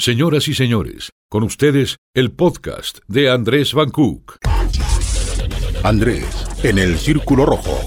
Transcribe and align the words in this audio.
Señoras 0.00 0.48
y 0.48 0.54
señores, 0.54 1.10
con 1.28 1.42
ustedes 1.42 1.98
el 2.14 2.30
podcast 2.30 3.00
de 3.06 3.30
Andrés 3.30 3.74
Van 3.74 3.90
Cook. 3.90 4.38
Andrés, 5.82 6.24
en 6.62 6.78
el 6.78 6.98
Círculo 6.98 7.44
Rojo. 7.44 7.78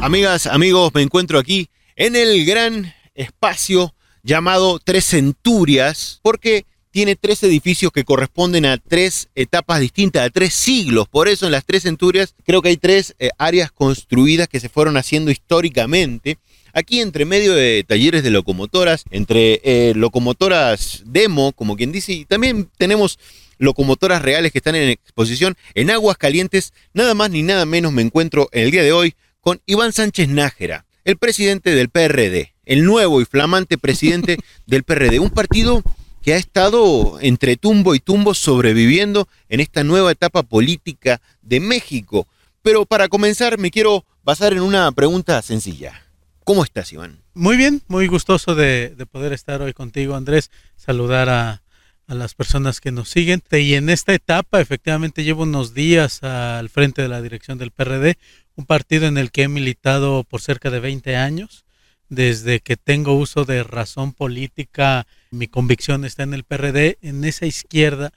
Amigas, 0.00 0.46
amigos, 0.46 0.90
me 0.94 1.02
encuentro 1.02 1.38
aquí 1.38 1.68
en 1.96 2.16
el 2.16 2.46
gran 2.46 2.94
espacio 3.14 3.94
llamado 4.22 4.78
Tres 4.82 5.04
Centurias, 5.04 6.18
porque 6.22 6.64
tiene 6.90 7.14
tres 7.14 7.42
edificios 7.42 7.92
que 7.92 8.04
corresponden 8.04 8.64
a 8.64 8.78
tres 8.78 9.28
etapas 9.34 9.80
distintas, 9.80 10.26
a 10.26 10.30
tres 10.30 10.54
siglos. 10.54 11.08
Por 11.08 11.28
eso 11.28 11.44
en 11.44 11.52
las 11.52 11.66
tres 11.66 11.82
centurias 11.82 12.34
creo 12.42 12.62
que 12.62 12.70
hay 12.70 12.78
tres 12.78 13.14
eh, 13.18 13.28
áreas 13.36 13.70
construidas 13.70 14.48
que 14.48 14.60
se 14.60 14.70
fueron 14.70 14.96
haciendo 14.96 15.30
históricamente. 15.30 16.38
Aquí 16.72 17.00
entre 17.00 17.24
medio 17.24 17.54
de 17.54 17.84
talleres 17.86 18.22
de 18.22 18.30
locomotoras, 18.30 19.04
entre 19.10 19.60
eh, 19.64 19.92
locomotoras 19.94 21.02
demo, 21.06 21.52
como 21.52 21.76
quien 21.76 21.92
dice, 21.92 22.12
y 22.12 22.24
también 22.24 22.68
tenemos 22.76 23.18
locomotoras 23.58 24.22
reales 24.22 24.52
que 24.52 24.58
están 24.58 24.76
en 24.76 24.88
exposición 24.88 25.56
en 25.74 25.90
Aguas 25.90 26.16
Calientes. 26.16 26.72
Nada 26.94 27.14
más 27.14 27.30
ni 27.30 27.42
nada 27.42 27.66
menos 27.66 27.92
me 27.92 28.02
encuentro 28.02 28.48
el 28.52 28.70
día 28.70 28.82
de 28.82 28.92
hoy 28.92 29.14
con 29.40 29.60
Iván 29.66 29.92
Sánchez 29.92 30.28
Nájera, 30.28 30.86
el 31.04 31.16
presidente 31.16 31.74
del 31.74 31.88
PRD, 31.88 32.54
el 32.64 32.84
nuevo 32.84 33.20
y 33.20 33.24
flamante 33.24 33.78
presidente 33.78 34.38
del 34.66 34.84
PRD, 34.84 35.18
un 35.18 35.30
partido 35.30 35.82
que 36.22 36.34
ha 36.34 36.36
estado 36.36 37.18
entre 37.20 37.56
tumbo 37.56 37.94
y 37.94 38.00
tumbo 38.00 38.34
sobreviviendo 38.34 39.28
en 39.48 39.60
esta 39.60 39.84
nueva 39.84 40.12
etapa 40.12 40.42
política 40.42 41.20
de 41.42 41.60
México. 41.60 42.26
Pero 42.62 42.84
para 42.84 43.08
comenzar 43.08 43.58
me 43.58 43.70
quiero 43.70 44.04
basar 44.24 44.52
en 44.52 44.60
una 44.60 44.90
pregunta 44.92 45.40
sencilla. 45.42 46.07
¿Cómo 46.48 46.64
estás, 46.64 46.90
Iván? 46.94 47.18
Muy 47.34 47.58
bien, 47.58 47.82
muy 47.88 48.06
gustoso 48.06 48.54
de, 48.54 48.96
poder 49.12 49.34
estar 49.34 49.60
hoy 49.60 49.74
contigo, 49.74 50.16
Andrés. 50.16 50.50
Saludar 50.76 51.28
a, 51.28 51.62
a, 52.06 52.14
las 52.14 52.32
personas 52.32 52.80
que 52.80 52.90
nos 52.90 53.10
siguen. 53.10 53.42
Y 53.52 53.74
en 53.74 53.90
esta 53.90 54.14
etapa, 54.14 54.58
efectivamente, 54.58 55.24
llevo 55.24 55.42
unos 55.42 55.74
días 55.74 56.22
al 56.22 56.70
frente 56.70 57.02
de 57.02 57.08
la 57.08 57.20
dirección 57.20 57.58
del 57.58 57.70
PRD, 57.70 58.16
un 58.56 58.64
partido 58.64 59.06
en 59.06 59.18
el 59.18 59.30
que 59.30 59.42
he 59.42 59.48
militado 59.48 60.24
por 60.24 60.40
cerca 60.40 60.70
de 60.70 60.80
20 60.80 61.16
años 61.16 61.66
desde 62.08 62.60
que 62.60 62.78
tengo 62.78 63.12
uso 63.12 63.44
de 63.44 63.62
razón 63.62 64.14
política, 64.14 65.06
mi 65.30 65.48
convicción 65.48 66.06
está 66.06 66.22
en 66.22 66.32
el 66.32 66.44
PRD, 66.44 66.96
en 67.02 67.24
esa 67.24 67.44
izquierda. 67.44 68.10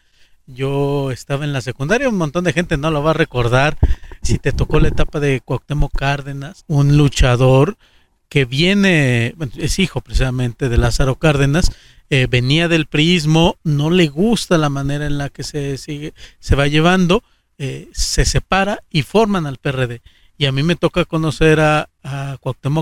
Yo 0.47 1.11
estaba 1.11 1.43
en 1.43 1.51
la 1.51 1.59
secundaria, 1.59 2.07
un 2.07 2.16
montón 2.16 2.45
de 2.45 2.53
gente 2.53 2.77
no 2.77 2.91
lo 2.91 3.03
va 3.03 3.09
a 3.09 3.13
recordar. 3.13 3.77
Si 4.21 4.38
te 4.38 4.53
tocó 4.53 4.79
la 4.79 4.88
etapa 4.88 5.19
de 5.19 5.41
Cuauhtémoc 5.41 5.91
Cárdenas, 5.97 6.63
un 6.67 6.95
luchador 6.95 7.75
que 8.31 8.45
viene, 8.45 9.35
es 9.57 9.77
hijo 9.77 9.99
precisamente 9.99 10.69
de 10.69 10.77
Lázaro 10.77 11.15
Cárdenas, 11.17 11.69
eh, 12.09 12.27
venía 12.29 12.69
del 12.69 12.85
priismo, 12.85 13.57
no 13.65 13.89
le 13.89 14.07
gusta 14.07 14.57
la 14.57 14.69
manera 14.69 15.05
en 15.05 15.17
la 15.17 15.27
que 15.27 15.43
se 15.43 15.77
sigue, 15.77 16.13
se 16.39 16.55
va 16.55 16.67
llevando, 16.67 17.23
eh, 17.57 17.89
se 17.91 18.23
separa 18.23 18.83
y 18.89 19.01
forman 19.01 19.47
al 19.47 19.57
PRD. 19.57 20.01
Y 20.38 20.45
a 20.45 20.53
mí 20.53 20.63
me 20.63 20.77
toca 20.77 21.03
conocer 21.03 21.59
a, 21.59 21.89
a 22.03 22.38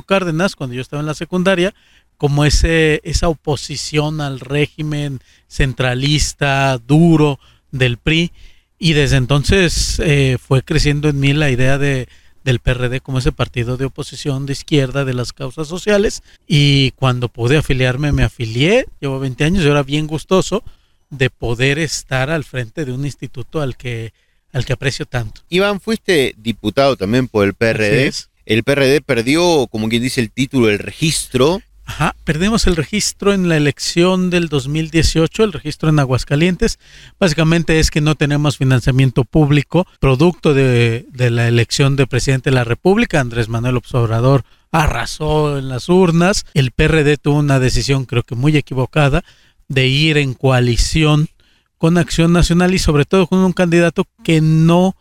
Cárdenas 0.05 0.55
cuando 0.55 0.75
yo 0.75 0.81
estaba 0.83 0.99
en 0.99 1.07
la 1.07 1.15
secundaria, 1.15 1.73
como 2.15 2.45
ese, 2.45 3.01
esa 3.03 3.27
oposición 3.27 4.21
al 4.21 4.41
régimen 4.41 5.19
centralista, 5.47 6.77
duro 6.77 7.39
del 7.71 7.97
PRI. 7.97 8.31
Y 8.77 8.93
desde 8.93 9.17
entonces 9.17 9.99
eh, 9.99 10.37
fue 10.39 10.61
creciendo 10.61 11.09
en 11.09 11.19
mí 11.19 11.33
la 11.33 11.49
idea 11.49 11.79
de, 11.79 12.07
del 12.49 12.59
PRD 12.59 12.99
como 12.99 13.19
ese 13.19 13.31
partido 13.31 13.77
de 13.77 13.85
oposición 13.85 14.47
de 14.47 14.53
izquierda 14.53 15.05
de 15.05 15.13
las 15.13 15.33
causas 15.33 15.67
sociales. 15.67 16.23
Y 16.47 16.91
cuando 16.91 17.29
pude 17.29 17.57
afiliarme, 17.57 18.11
me 18.11 18.23
afilié. 18.23 18.87
Llevo 18.99 19.19
20 19.19 19.43
años 19.43 19.63
y 19.63 19.67
ahora 19.67 19.83
bien 19.83 20.07
gustoso 20.07 20.63
de 21.11 21.29
poder 21.29 21.77
estar 21.77 22.31
al 22.31 22.43
frente 22.43 22.85
de 22.85 22.91
un 22.91 23.05
instituto 23.05 23.61
al 23.61 23.77
que 23.77 24.13
al 24.51 24.65
que 24.65 24.73
aprecio 24.73 25.05
tanto. 25.05 25.41
Iván, 25.49 25.79
fuiste 25.79 26.33
diputado 26.37 26.95
también 26.95 27.27
por 27.27 27.45
el 27.45 27.53
PRD. 27.53 28.11
El 28.47 28.63
PRD 28.63 29.01
perdió, 29.01 29.67
como 29.67 29.87
quien 29.89 30.01
dice 30.01 30.21
el 30.21 30.31
título, 30.31 30.69
el 30.69 30.79
registro. 30.79 31.61
Ajá, 31.89 32.15
perdimos 32.23 32.67
el 32.67 32.75
registro 32.75 33.33
en 33.33 33.49
la 33.49 33.57
elección 33.57 34.29
del 34.29 34.47
2018, 34.47 35.43
el 35.43 35.53
registro 35.53 35.89
en 35.89 35.97
Aguascalientes. 35.97 36.77
Básicamente 37.19 37.79
es 37.79 37.89
que 37.89 37.99
no 37.99 38.13
tenemos 38.13 38.57
financiamiento 38.57 39.23
público, 39.23 39.87
producto 39.99 40.53
de, 40.53 41.07
de 41.09 41.31
la 41.31 41.47
elección 41.47 41.95
de 41.95 42.05
presidente 42.05 42.51
de 42.51 42.55
la 42.57 42.63
República. 42.63 43.19
Andrés 43.19 43.49
Manuel 43.49 43.81
Obrador 43.91 44.43
arrasó 44.71 45.57
en 45.57 45.67
las 45.67 45.89
urnas. 45.89 46.45
El 46.53 46.69
PRD 46.69 47.17
tuvo 47.17 47.39
una 47.39 47.59
decisión, 47.59 48.05
creo 48.05 48.21
que 48.21 48.35
muy 48.35 48.55
equivocada, 48.55 49.23
de 49.67 49.87
ir 49.87 50.17
en 50.17 50.35
coalición 50.35 51.27
con 51.79 51.97
Acción 51.97 52.31
Nacional 52.31 52.71
y 52.75 52.77
sobre 52.77 53.05
todo 53.05 53.25
con 53.25 53.39
un 53.39 53.53
candidato 53.53 54.05
que 54.23 54.41
no 54.41 54.95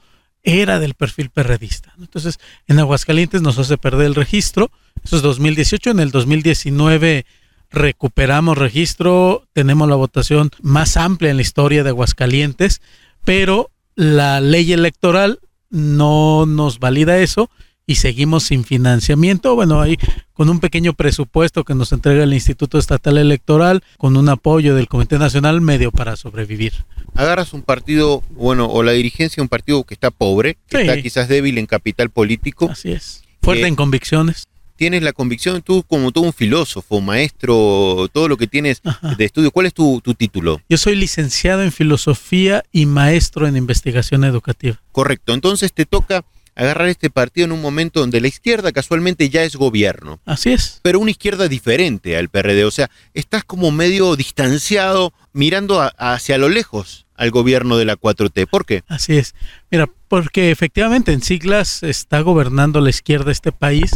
era 0.49 0.79
del 0.79 0.95
perfil 0.95 1.29
perredista. 1.29 1.93
Entonces, 1.99 2.41
en 2.67 2.79
Aguascalientes 2.79 3.43
nos 3.43 3.59
hace 3.59 3.77
perder 3.77 4.07
el 4.07 4.15
registro. 4.15 4.71
Eso 5.05 5.17
es 5.17 5.23
2018. 5.23 5.91
En 5.91 6.01
el 6.01 6.11
2019 6.11 7.27
recuperamos 7.71 8.57
registro, 8.57 9.47
tenemos 9.53 9.89
la 9.89 9.97
votación 9.97 10.51
más 10.63 10.97
amplia 10.97 11.31
en 11.31 11.37
la 11.37 11.43
historia 11.43 11.85
de 11.85 11.91
Aguascalientes, 11.91 12.81
pero 13.25 13.71
la 13.95 14.41
ley 14.41 14.73
electoral 14.73 15.41
no 15.69 16.47
nos 16.47 16.79
valida 16.79 17.19
eso 17.19 17.51
y 17.89 17.95
seguimos 17.95 18.45
sin 18.45 18.65
financiamiento. 18.65 19.55
Bueno, 19.55 19.81
ahí 19.81 19.97
con 20.35 20.51
un 20.51 20.61
pequeño 20.61 20.93
presupuesto 20.93 21.65
que 21.65 21.75
nos 21.75 21.91
entrega 21.91 22.23
el 22.23 22.35
Instituto 22.35 22.79
Estatal 22.79 23.17
Electoral, 23.17 23.83
con 23.97 24.17
un 24.19 24.29
apoyo 24.29 24.75
del 24.75 24.89
Comité 24.89 25.19
Nacional 25.19 25.63
medio 25.63 25.91
para 25.91 26.15
sobrevivir. 26.15 26.75
Agarras 27.15 27.55
un 27.55 27.63
partido, 27.63 28.23
bueno, 28.37 28.67
o 28.67 28.83
la 28.83 28.93
dirigencia 28.93 29.37
de 29.37 29.43
un 29.43 29.49
partido 29.49 29.83
que 29.85 29.95
está 29.95 30.11
pobre, 30.11 30.59
que 30.69 30.83
está 30.83 31.01
quizás 31.01 31.29
débil 31.29 31.57
en 31.57 31.65
capital 31.65 32.11
político. 32.11 32.69
Así 32.71 32.93
es. 32.93 33.23
Fuerte 33.41 33.67
en 33.67 33.75
convicciones. 33.75 34.47
Tienes 34.77 35.03
la 35.03 35.15
convicción, 35.15 35.63
tú 35.63 35.83
como 35.83 36.13
todo 36.13 36.25
un 36.25 36.35
filósofo, 36.35 37.01
maestro, 37.01 38.09
todo 38.13 38.29
lo 38.29 38.37
que 38.37 38.47
tienes 38.47 38.83
de 39.17 39.25
estudio. 39.25 39.51
¿Cuál 39.51 39.67
es 39.67 39.75
tu, 39.75 40.03
tu 40.03 40.13
título? 40.13 40.61
Yo 40.69 40.77
soy 40.77 40.95
licenciado 40.95 41.63
en 41.63 41.73
filosofía 41.73 42.63
y 42.71 42.85
maestro 42.85 43.49
en 43.49 43.57
investigación 43.57 44.25
educativa. 44.25 44.79
Correcto. 44.93 45.33
Entonces 45.33 45.73
te 45.73 45.87
toca 45.87 46.23
agarrar 46.59 46.89
este 46.89 47.09
partido 47.09 47.45
en 47.47 47.53
un 47.53 47.63
momento 47.63 48.01
donde 48.01 48.21
la 48.21 48.27
izquierda 48.27 48.73
casualmente 48.73 49.31
ya 49.31 49.45
es 49.45 49.55
gobierno. 49.55 50.21
Así 50.27 50.51
es. 50.51 50.81
Pero 50.83 50.99
una 50.99 51.13
izquierda 51.13 51.47
diferente 51.47 52.19
al 52.19 52.29
PRD. 52.29 52.65
O 52.65 52.71
sea, 52.73 52.91
estás 53.15 53.45
como 53.45 53.71
medio 53.71 54.17
distanciado, 54.17 55.13
mirando 55.33 55.89
hacia 55.97 56.37
lo 56.37 56.49
lejos 56.49 57.07
al 57.15 57.31
gobierno 57.31 57.77
de 57.77 57.85
la 57.85 57.97
4T. 57.97 58.49
¿Por 58.49 58.67
qué? 58.67 58.83
Así 58.89 59.17
es. 59.17 59.37
Mira, 59.71 59.89
porque 60.09 60.51
efectivamente 60.51 61.13
en 61.13 61.23
siglas 61.23 61.85
está 61.85 62.21
gobernando 62.21 62.81
la 62.81 62.91
izquierda 62.91 63.31
este 63.31 63.53
país, 63.53 63.93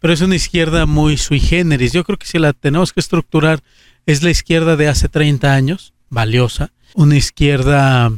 pero 0.00 0.14
es 0.14 0.22
una 0.22 0.36
izquierda 0.36 0.86
muy 0.86 1.18
sui 1.18 1.40
generis. 1.40 1.92
Yo 1.92 2.02
creo 2.04 2.18
que 2.18 2.26
si 2.26 2.38
la 2.38 2.54
tenemos 2.54 2.94
que 2.94 3.00
estructurar, 3.00 3.62
es 4.06 4.22
la 4.22 4.30
izquierda 4.30 4.76
de 4.76 4.88
hace 4.88 5.08
30 5.10 5.52
años, 5.52 5.92
valiosa, 6.08 6.72
una 6.94 7.16
izquierda 7.16 8.10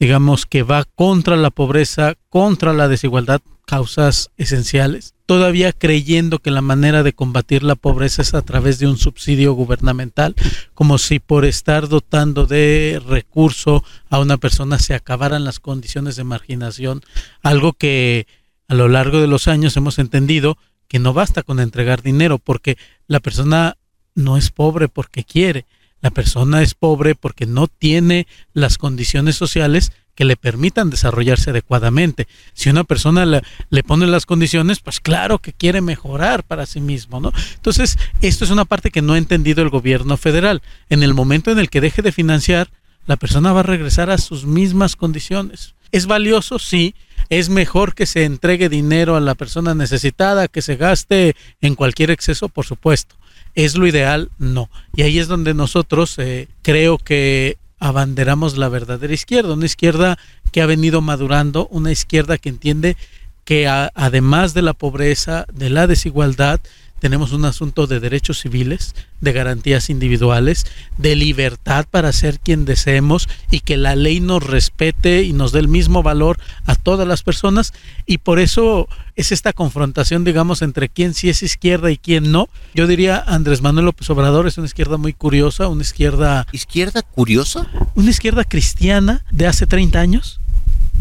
digamos, 0.00 0.46
que 0.46 0.62
va 0.62 0.84
contra 0.84 1.36
la 1.36 1.50
pobreza, 1.50 2.14
contra 2.30 2.72
la 2.72 2.88
desigualdad, 2.88 3.42
causas 3.66 4.30
esenciales, 4.38 5.14
todavía 5.26 5.72
creyendo 5.72 6.40
que 6.40 6.50
la 6.50 6.62
manera 6.62 7.04
de 7.04 7.12
combatir 7.12 7.62
la 7.62 7.76
pobreza 7.76 8.22
es 8.22 8.34
a 8.34 8.42
través 8.42 8.80
de 8.80 8.88
un 8.88 8.96
subsidio 8.96 9.52
gubernamental, 9.52 10.34
como 10.74 10.98
si 10.98 11.20
por 11.20 11.44
estar 11.44 11.86
dotando 11.86 12.46
de 12.46 13.00
recurso 13.06 13.84
a 14.08 14.18
una 14.18 14.38
persona 14.38 14.80
se 14.80 14.94
acabaran 14.94 15.44
las 15.44 15.60
condiciones 15.60 16.16
de 16.16 16.24
marginación, 16.24 17.02
algo 17.42 17.74
que 17.74 18.26
a 18.66 18.74
lo 18.74 18.88
largo 18.88 19.20
de 19.20 19.28
los 19.28 19.46
años 19.46 19.76
hemos 19.76 19.98
entendido 20.00 20.58
que 20.88 20.98
no 20.98 21.12
basta 21.12 21.44
con 21.44 21.60
entregar 21.60 22.02
dinero, 22.02 22.38
porque 22.38 22.76
la 23.06 23.20
persona 23.20 23.76
no 24.14 24.36
es 24.36 24.50
pobre 24.50 24.88
porque 24.88 25.24
quiere, 25.24 25.66
la 26.00 26.10
persona 26.10 26.62
es 26.62 26.74
pobre 26.74 27.14
porque 27.14 27.46
no 27.46 27.66
tiene 27.66 28.26
las 28.52 28.78
condiciones 28.78 29.36
sociales 29.36 29.92
que 30.14 30.24
le 30.24 30.36
permitan 30.36 30.90
desarrollarse 30.90 31.50
adecuadamente. 31.50 32.26
Si 32.52 32.68
una 32.68 32.84
persona 32.84 33.24
le, 33.24 33.42
le, 33.70 33.82
pone 33.82 34.06
las 34.06 34.26
condiciones, 34.26 34.80
pues 34.80 35.00
claro 35.00 35.38
que 35.38 35.52
quiere 35.52 35.80
mejorar 35.80 36.44
para 36.44 36.66
sí 36.66 36.80
mismo, 36.80 37.20
¿no? 37.20 37.32
Entonces, 37.54 37.96
esto 38.20 38.44
es 38.44 38.50
una 38.50 38.66
parte 38.66 38.90
que 38.90 39.02
no 39.02 39.14
ha 39.14 39.18
entendido 39.18 39.62
el 39.62 39.70
gobierno 39.70 40.16
federal. 40.16 40.60
En 40.90 41.02
el 41.02 41.14
momento 41.14 41.50
en 41.50 41.58
el 41.58 41.70
que 41.70 41.80
deje 41.80 42.02
de 42.02 42.12
financiar, 42.12 42.68
la 43.06 43.16
persona 43.16 43.52
va 43.52 43.60
a 43.60 43.64
regresar 43.64 44.10
a 44.10 44.18
sus 44.18 44.44
mismas 44.44 44.94
condiciones. 44.94 45.74
¿Es 45.92 46.06
valioso? 46.06 46.58
Sí. 46.58 46.94
¿Es 47.28 47.48
mejor 47.48 47.94
que 47.94 48.06
se 48.06 48.24
entregue 48.24 48.68
dinero 48.68 49.16
a 49.16 49.20
la 49.20 49.34
persona 49.34 49.74
necesitada, 49.74 50.48
que 50.48 50.62
se 50.62 50.76
gaste 50.76 51.36
en 51.60 51.74
cualquier 51.74 52.10
exceso? 52.10 52.48
Por 52.48 52.66
supuesto. 52.66 53.16
¿Es 53.54 53.76
lo 53.76 53.86
ideal? 53.86 54.30
No. 54.38 54.70
Y 54.94 55.02
ahí 55.02 55.18
es 55.18 55.28
donde 55.28 55.54
nosotros 55.54 56.18
eh, 56.18 56.48
creo 56.62 56.98
que 56.98 57.58
abanderamos 57.78 58.56
la 58.56 58.68
verdadera 58.68 59.12
izquierda, 59.12 59.54
una 59.54 59.66
izquierda 59.66 60.18
que 60.52 60.62
ha 60.62 60.66
venido 60.66 61.00
madurando, 61.00 61.66
una 61.68 61.90
izquierda 61.90 62.38
que 62.38 62.50
entiende 62.50 62.96
que 63.44 63.66
además 63.66 64.54
de 64.54 64.62
la 64.62 64.74
pobreza, 64.74 65.46
de 65.52 65.70
la 65.70 65.86
desigualdad, 65.86 66.60
tenemos 67.00 67.32
un 67.32 67.44
asunto 67.44 67.86
de 67.86 67.98
derechos 67.98 68.40
civiles, 68.40 68.94
de 69.20 69.32
garantías 69.32 69.90
individuales, 69.90 70.66
de 70.98 71.16
libertad 71.16 71.86
para 71.90 72.12
ser 72.12 72.38
quien 72.38 72.64
deseemos 72.64 73.28
y 73.50 73.60
que 73.60 73.76
la 73.76 73.96
ley 73.96 74.20
nos 74.20 74.44
respete 74.44 75.22
y 75.22 75.32
nos 75.32 75.52
dé 75.52 75.60
el 75.60 75.68
mismo 75.68 76.02
valor 76.02 76.38
a 76.66 76.74
todas 76.74 77.08
las 77.08 77.22
personas 77.22 77.72
y 78.06 78.18
por 78.18 78.38
eso 78.38 78.88
es 79.16 79.32
esta 79.32 79.52
confrontación, 79.52 80.24
digamos, 80.24 80.62
entre 80.62 80.88
quién 80.88 81.14
sí 81.14 81.28
es 81.28 81.42
izquierda 81.42 81.90
y 81.90 81.98
quién 81.98 82.32
no. 82.32 82.48
Yo 82.74 82.86
diría 82.86 83.22
Andrés 83.26 83.62
Manuel 83.62 83.86
López 83.86 84.08
Obrador 84.10 84.46
es 84.46 84.58
una 84.58 84.66
izquierda 84.66 84.96
muy 84.96 85.12
curiosa, 85.12 85.68
una 85.68 85.82
izquierda... 85.82 86.46
¿Izquierda 86.52 87.02
curiosa? 87.02 87.66
Una 87.94 88.10
izquierda 88.10 88.44
cristiana 88.44 89.24
de 89.30 89.46
hace 89.46 89.66
30 89.66 90.00
años 90.00 90.40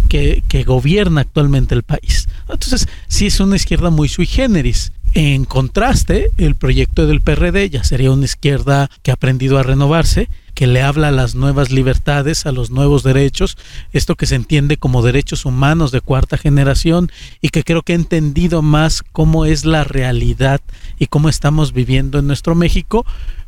que, 0.07 0.44
que, 0.48 0.63
gobierna 0.63 1.22
actualmente 1.22 1.75
el 1.75 1.84
país. 1.84 2.28
Entonces, 2.50 2.88
sí 3.07 3.28
es 3.28 3.40
una 3.40 3.56
izquierda 3.56 3.90
muy 3.90 4.10
sui 4.10 4.25
generis. 4.25 4.92
En 5.16 5.46
contraste, 5.46 6.30
el 6.38 6.56
proyecto 6.56 7.08
del 7.08 7.22
PRD 7.22 7.70
ya 7.70 7.84
sería 7.84 8.12
una 8.12 8.26
izquierda 8.26 8.90
que 9.02 9.10
ha 9.10 9.16
aprendido 9.16 9.58
a 9.58 9.64
renovarse, 9.64 10.30
que 10.54 10.68
le 10.68 10.84
habla 10.84 11.08
a 11.08 11.12
las 11.12 11.34
nuevas 11.34 11.72
libertades, 11.72 12.46
a 12.46 12.52
los 12.52 12.70
nuevos 12.70 13.02
derechos, 13.02 13.58
esto 13.92 14.16
que 14.16 14.28
se 14.28 14.36
entiende 14.36 14.78
como 14.78 15.02
derechos 15.02 15.46
humanos 15.46 15.92
de 15.92 16.02
cuarta 16.02 16.38
generación 16.38 17.12
y 17.42 17.50
que 17.50 17.64
creo 17.64 17.82
que 17.82 17.94
ha 17.94 17.96
entendido 17.96 18.62
más 18.62 19.02
cómo 19.12 19.46
es 19.46 19.66
la 19.66 19.84
realidad 19.84 20.62
y 21.00 21.08
cómo 21.08 21.28
estamos 21.28 21.74
viviendo 21.74 22.20
en 22.20 22.28
nuestro 22.28 22.54
México, 22.54 23.06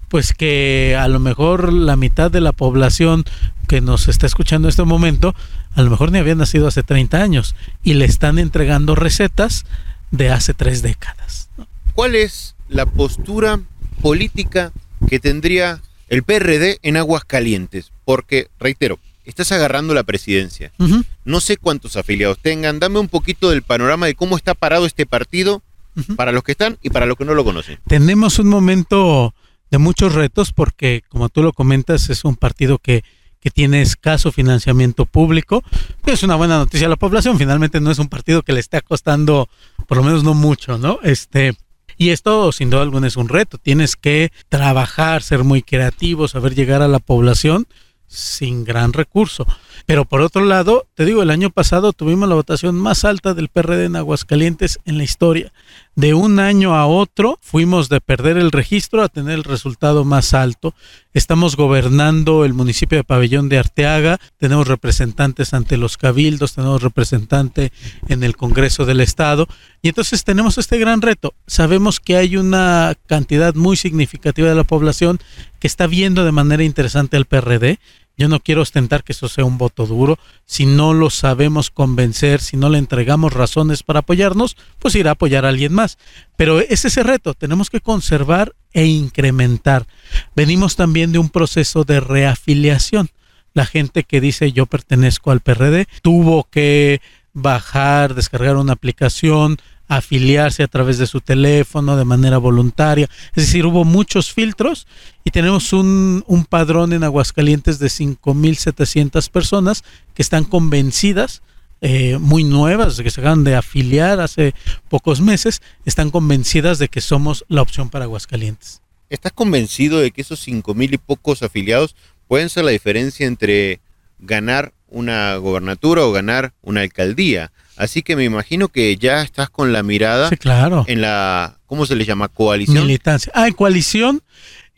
pues 0.10 0.34
que 0.34 0.98
a 1.00 1.07
lo 1.07 1.19
mejor 1.19 1.72
la 1.72 1.96
mitad 1.96 2.31
de 2.31 2.42
la 2.42 2.54
población 2.54 3.24
que 3.68 3.81
nos 3.81 4.07
está 4.07 4.25
escuchando 4.25 4.68
en 4.68 4.72
este 4.72 4.84
momento, 4.84 5.36
a 5.75 5.81
lo 5.84 5.92
mejor 5.92 6.12
ni 6.12 6.18
había 6.18 6.36
nacido 6.36 6.68
hace 6.68 6.81
30 6.81 7.22
años 7.22 7.56
y 7.84 7.94
le 7.94 8.06
están 8.06 8.40
entregando 8.40 8.96
recetas 8.96 9.66
de 10.12 10.30
hace 10.30 10.54
tres 10.54 10.81
décadas. 10.81 11.50
¿Cuál 11.94 12.16
es 12.16 12.56
la 12.69 12.86
postura 12.86 13.60
política 14.02 14.72
que 15.08 15.19
tendría 15.19 15.81
el 16.10 16.24
PRD 16.24 16.80
en 16.84 16.98
aguas 16.98 17.24
calientes? 17.25 17.92
Porque, 18.06 18.50
reitero, 18.60 19.00
estás 19.25 19.52
agarrando 19.52 19.94
la 19.94 20.04
presidencia. 20.04 20.72
Uh 20.78 20.86
-huh. 20.86 21.06
No 21.25 21.40
sé 21.42 21.58
cuántos 21.58 21.96
afiliados 21.96 22.40
tengan. 22.40 22.80
Dame 22.80 23.00
un 23.00 23.10
poquito 23.10 23.50
del 23.50 23.63
panorama 23.63 24.06
de 24.06 24.16
cómo 24.16 24.38
está 24.38 24.54
parado 24.54 24.86
este 24.86 25.06
partido 25.06 25.62
uh 25.96 26.00
-huh. 26.02 26.16
para 26.16 26.31
los 26.31 26.44
que 26.44 26.54
están 26.54 26.78
y 26.81 26.90
para 26.90 27.06
los 27.06 27.18
que 27.18 27.25
no 27.25 27.34
lo 27.34 27.44
conocen. 27.44 27.80
Tenemos 27.88 28.40
un 28.40 28.48
momento 28.48 29.34
de 29.69 29.78
muchos 29.78 30.14
retos 30.14 30.52
porque, 30.52 31.04
como 31.10 31.30
tú 31.30 31.44
lo 31.44 31.54
comentas, 31.54 32.10
es 32.10 32.25
un 32.25 32.36
partido 32.36 32.78
que 32.78 33.04
que 33.42 33.50
tiene 33.50 33.82
escaso 33.82 34.32
financiamiento 34.32 35.06
público. 35.06 35.64
Es 36.06 36.24
una 36.24 36.36
buena 36.36 36.58
noticia 36.58 36.88
a 36.88 36.90
la 36.90 36.96
población. 36.96 37.38
Finalmente 37.38 37.82
no 37.82 37.92
es 37.92 38.00
un 38.00 38.08
partido 38.08 38.44
que 38.44 38.54
le 38.54 38.60
esté 38.60 38.82
costando, 38.82 39.50
por 39.88 39.98
lo 39.98 40.04
menos 40.04 40.24
no 40.24 40.34
mucho, 40.34 40.78
¿no? 40.78 41.00
Este, 41.04 41.54
y 41.98 42.10
esto 42.10 42.52
sin 42.52 42.70
duda 42.70 42.84
alguna 42.84 43.08
es 43.08 43.18
un 43.18 43.30
reto. 43.30 43.58
Tienes 43.58 43.96
que 43.96 44.32
trabajar, 44.48 45.24
ser 45.24 45.44
muy 45.44 45.64
creativo, 45.64 46.28
saber 46.28 46.56
llegar 46.56 46.82
a 46.82 46.88
la 46.88 47.00
población 47.00 47.68
sin 48.08 48.64
gran 48.64 48.94
recurso. 48.94 49.48
Pero 49.86 50.06
por 50.06 50.22
otro 50.22 50.45
lado, 50.45 50.88
te 50.95 51.06
digo, 51.06 51.24
el 51.24 51.30
año 51.30 51.50
pasado 51.50 51.94
tuvimos 51.94 52.30
la 52.30 52.36
votación 52.36 52.75
más 52.75 53.06
alta 53.06 53.33
del 53.33 53.50
PRD 53.50 53.86
en 53.86 53.95
Aguascalientes 53.95 54.80
en 54.86 54.98
la 54.98 55.04
historia. 55.04 55.51
De 55.95 56.13
un 56.13 56.39
año 56.39 56.75
a 56.75 56.86
otro 56.86 57.38
fuimos 57.42 57.89
de 57.89 58.00
perder 58.00 58.38
el 58.38 58.51
registro 58.51 59.04
a 59.04 59.10
tener 59.10 59.33
el 59.33 59.44
resultado 59.44 60.06
más 60.06 60.33
alto. 60.33 60.74
Estamos 61.13 61.57
gobernando 61.57 62.45
el 62.45 62.54
municipio 62.54 62.98
de 62.98 63.04
Pabellón 63.04 63.50
de 63.50 63.60
Arteaga, 63.60 64.18
tenemos 64.38 64.68
representantes 64.68 65.54
ante 65.54 65.75
los 65.75 65.98
cabildos, 65.98 66.56
tenemos 66.56 66.81
representante 66.81 67.74
en 68.07 68.24
el 68.24 68.38
Congreso 68.38 68.86
del 68.86 69.01
Estado 69.01 69.48
y 69.81 69.89
entonces 69.89 70.24
tenemos 70.24 70.57
este 70.57 70.78
gran 70.78 71.01
reto. 71.01 71.33
Sabemos 71.45 72.00
que 72.00 72.16
hay 72.16 72.38
una 72.38 72.95
cantidad 73.07 73.54
muy 73.56 73.75
significativa 73.75 74.48
de 74.48 74.56
la 74.56 74.63
población 74.63 75.19
que 75.60 75.68
está 75.68 75.88
viendo 75.88 76.24
de 76.24 76.31
manera 76.31 76.63
interesante 76.63 77.18
al 77.18 77.25
PRD, 77.25 77.80
yo 78.21 78.29
no 78.29 78.39
quiero 78.39 78.62
ostentar 78.62 79.03
que 79.03 79.13
eso 79.13 79.27
sea 79.27 79.45
un 79.45 79.57
voto 79.57 79.88
duro. 79.88 80.19
Si 80.45 80.68
no 80.68 80.94
lo 80.94 81.09
sabemos 81.09 81.71
convencer, 81.71 82.39
si 82.39 82.56
no 82.56 82.69
le 82.69 82.77
entregamos 82.77 83.33
razones 83.33 83.81
para 83.81 84.01
apoyarnos, 84.01 84.57
pues 84.77 84.94
irá 84.94 85.09
a 85.09 85.13
apoyar 85.13 85.44
a 85.44 85.50
alguien 85.50 85.73
más. 85.73 85.97
Pero 86.38 86.59
es 86.59 86.85
ese 86.85 87.01
reto, 87.01 87.33
tenemos 87.33 87.71
que 87.71 87.81
conservar 87.81 88.53
e 88.73 88.85
incrementar. 88.85 89.88
Venimos 90.35 90.75
también 90.75 91.12
de 91.12 91.18
un 91.18 91.31
proceso 91.31 91.83
de 91.83 92.00
reafiliación. 92.00 93.09
La 93.56 93.65
gente 93.65 94.03
que 94.03 94.21
dice 94.21 94.51
yo 94.51 94.68
pertenezco 94.68 95.31
al 95.31 95.41
PRD 95.41 95.88
tuvo 96.03 96.44
que 96.44 97.01
bajar, 97.33 98.13
descargar 98.13 98.56
una 98.56 98.73
aplicación, 98.73 99.57
afiliarse 99.98 100.64
a 100.64 100.70
través 100.70 100.98
de 101.00 101.06
su 101.06 101.20
teléfono 101.20 101.98
de 101.98 102.06
manera 102.06 102.38
voluntaria. 102.38 103.10
Es 103.36 103.48
decir, 103.48 103.66
hubo 103.66 103.84
muchos 103.84 104.32
filtros 104.32 104.88
y 105.26 105.32
tenemos 105.32 105.74
un, 105.74 106.24
un 106.28 106.46
padrón 106.46 106.94
en 106.94 107.04
Aguascalientes 107.04 107.78
de 107.78 107.88
5.700 107.88 109.30
personas 109.30 109.84
que 110.14 110.22
están 110.22 110.46
convencidas, 110.46 111.42
eh, 111.82 112.18
muy 112.20 112.46
nuevas, 112.46 113.02
que 113.02 113.10
se 113.10 113.20
acaban 113.20 113.44
de 113.44 113.56
afiliar 113.56 114.22
hace 114.22 114.54
pocos 114.88 115.20
meses, 115.20 115.62
están 115.84 116.10
convencidas 116.10 116.80
de 116.80 116.88
que 116.88 117.02
somos 117.02 117.44
la 117.50 117.62
opción 117.62 117.90
para 117.90 118.06
Aguascalientes. 118.06 118.82
¿Estás 119.10 119.34
convencido 119.34 120.00
de 120.00 120.12
que 120.12 120.22
esos 120.22 120.48
5.000 120.48 120.94
y 120.94 120.98
pocos 121.00 121.44
afiliados 121.44 121.98
pueden 122.30 122.48
ser 122.48 122.64
la 122.64 122.72
diferencia 122.72 123.28
entre 123.28 123.82
ganar 124.20 124.72
una 124.92 125.36
gobernatura 125.38 126.06
o 126.06 126.12
ganar 126.12 126.54
una 126.62 126.82
alcaldía? 126.82 127.52
Así 127.78 128.04
que 128.04 128.16
me 128.16 128.24
imagino 128.24 128.68
que 128.68 128.96
ya 128.98 129.24
estás 129.24 129.50
con 129.50 129.74
la 129.74 129.82
mirada 129.82 130.30
sí, 130.30 130.38
claro. 130.38 130.86
en 130.88 131.02
la, 131.02 131.58
¿cómo 131.66 131.88
se 131.88 131.96
le 131.96 132.06
llama? 132.06 132.28
Coalición. 132.28 132.86
Militancia. 132.86 133.32
Ah, 133.34 133.48
en 133.48 133.54
coalición. 133.54 134.22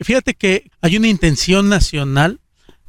Fíjate 0.00 0.34
que 0.34 0.70
hay 0.80 0.96
una 0.96 1.08
intención 1.08 1.68
nacional 1.68 2.40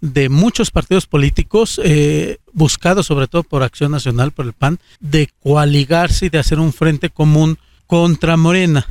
de 0.01 0.29
muchos 0.29 0.71
partidos 0.71 1.07
políticos, 1.07 1.81
eh, 1.83 2.37
buscados 2.53 3.07
sobre 3.07 3.27
todo 3.27 3.43
por 3.43 3.63
Acción 3.63 3.91
Nacional, 3.91 4.31
por 4.31 4.45
el 4.45 4.53
PAN, 4.53 4.79
de 4.99 5.29
coaligarse 5.41 6.27
y 6.27 6.29
de 6.29 6.39
hacer 6.39 6.59
un 6.59 6.73
frente 6.73 7.09
común 7.09 7.57
contra 7.87 8.37
Morena. 8.37 8.87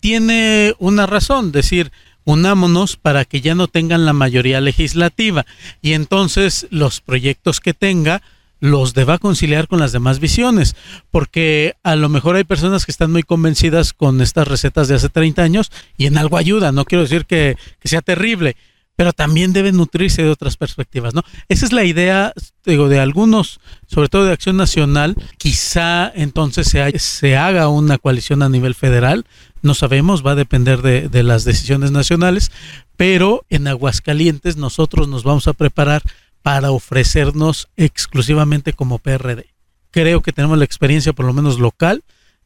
Tiene 0.00 0.74
una 0.78 1.06
razón, 1.06 1.50
decir, 1.50 1.90
unámonos 2.24 2.96
para 2.96 3.24
que 3.24 3.40
ya 3.40 3.54
no 3.54 3.68
tengan 3.68 4.04
la 4.04 4.12
mayoría 4.12 4.60
legislativa. 4.60 5.46
Y 5.82 5.92
entonces 5.92 6.66
los 6.70 7.00
proyectos 7.00 7.60
que 7.60 7.74
tenga 7.74 8.22
los 8.60 8.94
deba 8.94 9.18
conciliar 9.18 9.68
con 9.68 9.78
las 9.78 9.92
demás 9.92 10.20
visiones, 10.20 10.74
porque 11.10 11.74
a 11.82 11.96
lo 11.96 12.08
mejor 12.08 12.36
hay 12.36 12.44
personas 12.44 12.86
que 12.86 12.92
están 12.92 13.12
muy 13.12 13.22
convencidas 13.22 13.92
con 13.92 14.22
estas 14.22 14.48
recetas 14.48 14.88
de 14.88 14.94
hace 14.94 15.10
30 15.10 15.42
años 15.42 15.70
y 15.98 16.06
en 16.06 16.16
algo 16.16 16.38
ayuda, 16.38 16.72
no 16.72 16.86
quiero 16.86 17.02
decir 17.02 17.26
que, 17.26 17.58
que 17.78 17.88
sea 17.88 18.00
terrible, 18.00 18.56
pero 18.96 19.12
también 19.12 19.52
deben 19.52 19.76
nutrirse 19.76 20.22
de 20.22 20.30
otras 20.30 20.56
perspectivas, 20.56 21.14
¿no? 21.14 21.22
Esa 21.48 21.66
es 21.66 21.72
la 21.72 21.84
idea, 21.84 22.32
digo, 22.64 22.88
de 22.88 23.00
algunos, 23.00 23.60
sobre 23.86 24.08
todo 24.08 24.24
de 24.24 24.32
Acción 24.32 24.56
Nacional, 24.56 25.16
quizá 25.36 26.10
entonces 26.14 26.68
se, 26.68 26.98
se 26.98 27.36
haga 27.36 27.68
una 27.68 27.98
coalición 27.98 28.42
a 28.42 28.48
nivel 28.48 28.74
federal, 28.74 29.26
no 29.62 29.74
sabemos, 29.74 30.24
va 30.24 30.32
a 30.32 30.36
depender 30.36 30.82
de, 30.82 31.08
de 31.08 31.22
las 31.22 31.44
decisiones 31.44 31.90
nacionales, 31.90 32.52
pero 32.96 33.44
en 33.50 33.66
Aguascalientes 33.66 34.56
nosotros 34.56 35.08
nos 35.08 35.24
vamos 35.24 35.48
a 35.48 35.54
preparar 35.54 36.02
para 36.42 36.70
ofrecernos 36.70 37.68
exclusivamente 37.76 38.74
como 38.74 38.98
PRD. 38.98 39.46
Creo 39.90 40.20
que 40.20 40.32
tenemos 40.32 40.58
la 40.58 40.64
experiencia, 40.64 41.12
por 41.12 41.24
lo 41.24 41.32
menos 41.32 41.58
local, 41.58 42.02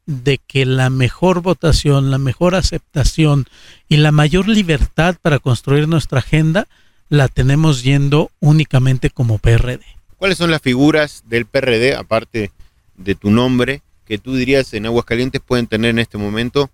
de 0.09 0.39
que 0.39 0.65
la 0.65 0.89
mejor 0.89 1.43
votación, 1.43 2.11
la 2.11 2.17
mejor 2.17 2.55
aceptación 2.55 3.47
y 3.91 3.99
la 3.99 4.11
mayor 4.11 4.49
libertad 4.49 5.17
para 5.21 5.39
construir 5.39 5.87
nuestra 5.87 6.21
agenda 6.21 6.67
la 7.11 7.29
tenemos 7.29 7.83
yendo 7.83 8.31
únicamente 8.41 9.11
como 9.11 9.37
PRD. 9.37 9.81
¿Cuáles 10.17 10.39
son 10.39 10.51
las 10.51 10.63
figuras 10.63 11.25
del 11.27 11.45
PRD, 11.45 11.95
aparte 11.95 12.51
de 12.97 13.15
tu 13.15 13.31
nombre, 13.31 13.83
que 14.07 14.17
tú 14.17 14.35
dirías 14.35 14.73
en 14.73 14.87
Aguascalientes 14.87 15.43
pueden 15.47 15.67
tener 15.67 15.91
en 15.91 15.99
este 15.99 16.17
momento 16.17 16.71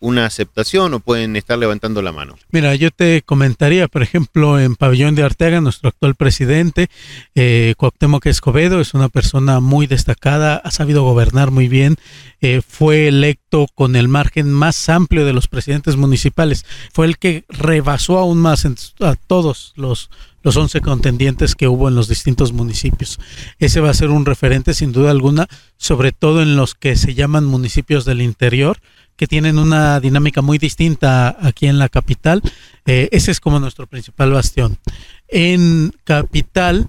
una 0.00 0.26
aceptación 0.26 0.94
o 0.94 1.00
pueden 1.00 1.36
estar 1.36 1.58
levantando 1.58 2.02
la 2.02 2.12
mano? 2.12 2.36
Mira, 2.50 2.74
yo 2.74 2.90
te 2.90 3.22
comentaría, 3.22 3.88
por 3.88 4.02
ejemplo, 4.02 4.58
en 4.58 4.76
Pabellón 4.76 5.14
de 5.14 5.22
Arteaga, 5.22 5.60
nuestro 5.60 5.88
actual 5.88 6.14
presidente, 6.14 6.88
eh, 7.34 7.74
Cuauhtémoc 7.76 8.26
Escobedo, 8.26 8.80
es 8.80 8.94
una 8.94 9.08
persona 9.08 9.60
muy 9.60 9.86
destacada, 9.86 10.56
ha 10.56 10.70
sabido 10.70 11.02
gobernar 11.02 11.50
muy 11.50 11.68
bien, 11.68 11.96
eh, 12.40 12.62
fue 12.66 13.08
electo 13.08 13.66
con 13.74 13.96
el 13.96 14.08
margen 14.08 14.50
más 14.50 14.88
amplio 14.88 15.24
de 15.24 15.32
los 15.32 15.48
presidentes 15.48 15.96
municipales, 15.96 16.64
fue 16.92 17.06
el 17.06 17.18
que 17.18 17.44
rebasó 17.48 18.18
aún 18.18 18.38
más 18.38 18.66
a 19.00 19.14
todos 19.26 19.72
los 19.76 20.10
los 20.42 20.56
11 20.56 20.80
contendientes 20.80 21.54
que 21.54 21.68
hubo 21.68 21.88
en 21.88 21.94
los 21.94 22.08
distintos 22.08 22.52
municipios. 22.52 23.18
Ese 23.58 23.80
va 23.80 23.90
a 23.90 23.94
ser 23.94 24.10
un 24.10 24.24
referente 24.24 24.72
sin 24.72 24.92
duda 24.92 25.10
alguna, 25.10 25.48
sobre 25.76 26.12
todo 26.12 26.42
en 26.42 26.56
los 26.56 26.74
que 26.74 26.96
se 26.96 27.14
llaman 27.14 27.44
municipios 27.44 28.04
del 28.04 28.22
interior, 28.22 28.78
que 29.18 29.26
tienen 29.26 29.58
una 29.58 29.98
dinámica 29.98 30.42
muy 30.42 30.58
distinta 30.58 31.36
aquí 31.40 31.66
en 31.66 31.78
la 31.78 31.88
capital. 31.88 32.40
Eh, 32.86 33.08
ese 33.10 33.32
es 33.32 33.40
como 33.40 33.58
nuestro 33.58 33.88
principal 33.88 34.30
bastión. 34.30 34.78
En 35.26 35.92
capital 36.04 36.86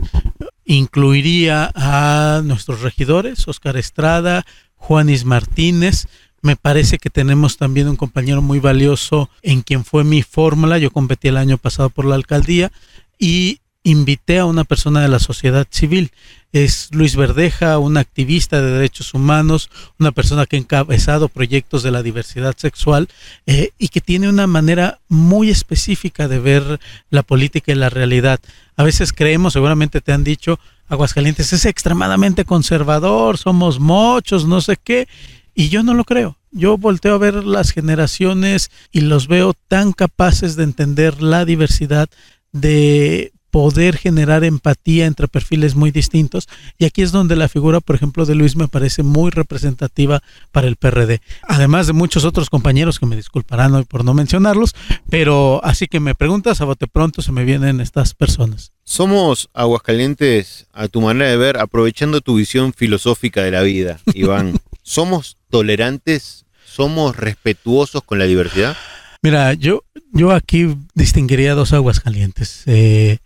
incluiría 0.64 1.72
a 1.74 2.42
nuestros 2.46 2.82
regidores, 2.82 3.48
Oscar 3.48 3.78
Estrada, 3.78 4.46
Juanis 4.76 5.26
Martínez, 5.26 6.08
Me 6.42 6.56
parece 6.56 7.00
que 7.00 7.10
tenemos 7.10 7.58
también 7.58 7.90
un 7.90 7.98
compañero 7.98 8.42
muy 8.42 8.60
valioso 8.60 9.30
en 9.42 9.62
quien 9.62 9.84
fue 9.84 10.06
mi 10.06 10.22
fórmula. 10.22 10.78
Yo 10.78 10.90
competí 10.90 11.28
el 11.28 11.36
año 11.36 11.58
pasado 11.58 11.90
por 11.90 12.06
la 12.06 12.16
alcaldía 12.16 12.72
y 13.18 13.60
invité 13.90 14.40
a 14.40 14.46
una 14.46 14.64
persona 14.64 15.02
de 15.02 15.08
la 15.08 15.20
sociedad 15.20 15.68
civil. 15.70 16.12
Es 16.52 16.90
Luis 16.92 17.16
Verdeja, 17.16 17.78
un 17.78 17.98
activista 17.98 18.62
de 18.62 18.72
derechos 18.72 19.14
humanos, 19.14 19.70
una 20.00 20.12
persona 20.12 20.46
que 20.46 20.56
ha 20.56 20.60
encabezado 20.60 21.30
proyectos 21.30 21.84
de 21.84 21.92
la 21.92 22.02
diversidad 22.02 22.56
sexual 22.58 23.08
eh, 23.46 23.72
y 23.78 23.90
que 23.90 24.02
tiene 24.02 24.30
una 24.30 24.48
manera 24.48 25.00
muy 25.10 25.50
específica 25.50 26.28
de 26.28 26.40
ver 26.40 26.80
la 27.10 27.24
política 27.24 27.72
y 27.72 27.76
la 27.76 27.90
realidad. 27.90 28.40
A 28.78 28.84
veces 28.84 29.14
creemos, 29.14 29.54
seguramente 29.54 30.02
te 30.02 30.12
han 30.12 30.24
dicho, 30.24 30.60
Aguascalientes 30.88 31.54
es 31.54 31.66
extremadamente 31.66 32.46
conservador, 32.46 33.38
somos 33.38 33.80
mochos, 33.80 34.46
no 34.46 34.60
sé 34.60 34.76
qué, 34.84 35.08
y 35.54 35.70
yo 35.70 35.84
no 35.84 35.94
lo 35.94 36.04
creo. 36.04 36.38
Yo 36.52 36.80
volteo 36.80 37.14
a 37.14 37.20
ver 37.20 37.44
las 37.46 37.72
generaciones 37.72 38.72
y 38.92 39.02
los 39.02 39.28
veo 39.28 39.54
tan 39.68 39.94
capaces 39.94 40.56
de 40.56 40.64
entender 40.64 41.22
la 41.22 41.46
diversidad, 41.46 42.10
de 42.52 43.34
poder 43.52 43.98
generar 43.98 44.44
empatía 44.44 45.06
entre 45.06 45.28
perfiles 45.28 45.76
muy 45.76 45.92
distintos. 45.92 46.48
Y 46.78 46.86
aquí 46.86 47.02
es 47.02 47.12
donde 47.12 47.36
la 47.36 47.50
figura, 47.50 47.80
por 47.80 47.96
ejemplo, 47.96 48.26
de 48.26 48.36
Luis 48.36 48.56
me 48.56 48.68
parece 48.68 49.04
muy 49.04 49.32
representativa 49.32 50.22
para 50.52 50.68
el 50.68 50.76
PRD. 50.76 51.22
Además 51.44 51.88
de 51.88 51.94
muchos 51.94 52.26
otros 52.26 52.50
compañeros 52.50 53.00
que 53.00 53.06
me 53.06 53.16
disculparán 53.16 53.74
hoy 53.74 53.84
por 53.84 54.04
no 54.04 54.14
mencionarlos, 54.14 54.76
pero 55.10 55.64
así 55.64 55.88
que 55.88 56.00
me 56.00 56.16
preguntas, 56.16 56.62
a 56.62 56.66
bote 56.66 56.88
pronto 56.88 57.22
se 57.22 57.32
me 57.32 57.44
vienen 57.44 57.82
estas 57.82 58.14
personas. 58.14 58.72
Somos 58.84 59.50
aguascalientes, 59.54 60.68
a 60.74 60.88
tu 60.88 61.02
manera 61.02 61.30
de 61.30 61.38
ver, 61.38 61.58
aprovechando 61.58 62.22
tu 62.22 62.36
visión 62.36 62.74
filosófica 62.74 63.44
de 63.44 63.52
la 63.52 63.62
vida, 63.62 64.00
Iván. 64.14 64.60
¿Somos 64.82 65.38
tolerantes? 65.50 66.46
¿Somos 66.66 67.16
respetuosos 67.16 68.04
con 68.04 68.20
la 68.20 68.26
diversidad? 68.26 68.76
Mira, 69.22 69.54
yo, 69.54 69.84
yo 70.14 70.32
aquí 70.32 70.76
distinguiría 70.94 71.54
dos 71.54 71.74
Aguascalientes. 71.74 72.64
Eh, 72.68 73.18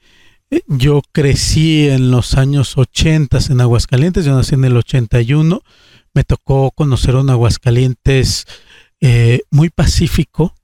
yo 0.67 1.01
crecí 1.12 1.88
en 1.88 2.12
los 2.12 2.36
años 2.36 2.77
80 2.77 3.39
en 3.50 3.62
Aguascalientes, 3.62 4.25
yo 4.25 4.36
nací 4.36 4.55
en 4.55 4.65
el 4.65 4.77
81, 4.77 5.62
me 6.13 6.24
tocó 6.24 6.72
conocer 6.72 7.15
un 7.15 7.29
Aguascalientes 7.29 8.45
eh, 9.01 9.41
muy 9.51 9.69
pacífico, 9.69 10.55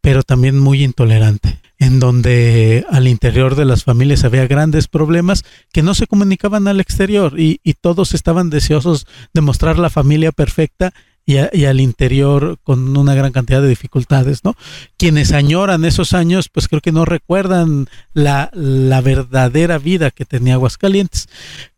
pero 0.00 0.22
también 0.22 0.58
muy 0.58 0.84
intolerante, 0.84 1.60
en 1.78 2.00
donde 2.00 2.84
al 2.90 3.08
interior 3.08 3.54
de 3.54 3.64
las 3.64 3.84
familias 3.84 4.24
había 4.24 4.46
grandes 4.46 4.88
problemas 4.88 5.44
que 5.72 5.82
no 5.82 5.94
se 5.94 6.06
comunicaban 6.06 6.68
al 6.68 6.80
exterior 6.80 7.38
y, 7.38 7.60
y 7.62 7.74
todos 7.74 8.14
estaban 8.14 8.50
deseosos 8.50 9.06
de 9.34 9.40
mostrar 9.40 9.78
la 9.78 9.90
familia 9.90 10.32
perfecta 10.32 10.92
y, 11.26 11.64
al 11.64 11.80
interior 11.80 12.58
con 12.62 12.96
una 12.96 13.14
gran 13.14 13.32
cantidad 13.32 13.60
de 13.60 13.68
dificultades, 13.68 14.44
¿no? 14.44 14.56
Quienes 14.96 15.32
añoran 15.32 15.84
esos 15.84 16.12
años, 16.14 16.48
pues 16.48 16.68
creo 16.68 16.80
que 16.80 16.92
no 16.92 17.04
recuerdan 17.04 17.88
la, 18.14 18.48
la 18.54 19.00
verdadera 19.00 19.78
vida 19.78 20.12
que 20.12 20.24
tenía 20.24 20.54
Aguascalientes. 20.54 21.28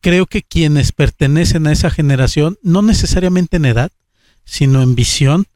Creo 0.02 0.26
que 0.26 0.43
quienes 0.43 0.93
pertenecen 0.93 1.67
a 1.67 1.73
esa 1.73 1.88
generación, 1.88 2.59
no 2.62 2.83
necesariamente 2.83 3.57
en 3.57 3.64
edad, 3.64 3.90
sino 4.45 4.83
en 4.83 4.95
visión, 4.95 5.47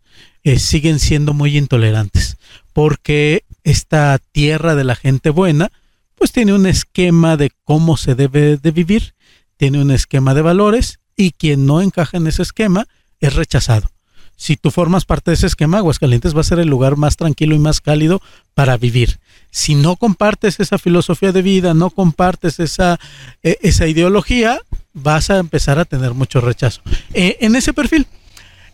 eh, 0.43 0.59
siguen 0.59 0.99
siendo 0.99 1.35
muy 1.35 1.57
intolerantes, 1.57 2.39
porque 2.73 3.45
esta 3.63 4.19
tierra 4.33 4.75
de 4.75 4.85
la 4.85 4.97
gente 4.97 5.31
buena, 5.31 5.71
pues 6.15 6.33
tiene 6.33 6.55
un 6.55 6.67
esquema 6.67 7.37
de 7.37 7.51
cómo 7.63 7.99
se 7.99 8.15
debe 8.15 8.57
de 8.57 8.71
vivir, 8.71 9.15
tiene 9.59 9.83
un 9.83 9.91
esquema 9.91 10.33
de 10.35 10.43
valores, 10.43 10.99
y 11.15 11.33
quien 11.33 11.67
no 11.67 11.83
encaja 11.83 12.17
en 12.17 12.27
ese 12.27 12.43
esquema, 12.43 12.87
es 13.23 13.35
rechazado. 13.35 13.89
Si 14.37 14.57
tú 14.57 14.71
formas 14.73 15.05
parte 15.05 15.31
de 15.31 15.37
ese 15.37 15.47
esquema, 15.47 15.79
Aguascalientes 15.79 16.35
va 16.37 16.41
a 16.41 16.45
ser 16.45 16.59
el 16.59 16.69
lugar 16.69 16.97
más 16.97 17.17
tranquilo 17.17 17.55
y 17.55 17.61
más 17.61 17.81
cálido 17.81 18.21
para 18.55 18.77
vivir. 18.77 19.21
Si 19.51 19.77
no 19.77 19.97
compartes 19.97 20.59
esa 20.59 20.79
filosofía 20.79 21.31
de 21.31 21.43
vida, 21.43 21.75
no 21.75 21.91
compartes 21.91 22.59
esa, 22.59 22.99
e, 23.43 23.59
esa 23.63 23.87
ideología, 23.87 24.61
vas 24.93 25.31
a 25.31 25.39
empezar 25.39 25.79
a 25.79 25.85
tener 25.85 26.15
mucho 26.15 26.41
rechazo. 26.41 26.83
E, 27.15 27.39
en 27.41 27.55
ese 27.55 27.73
perfil. 27.73 28.07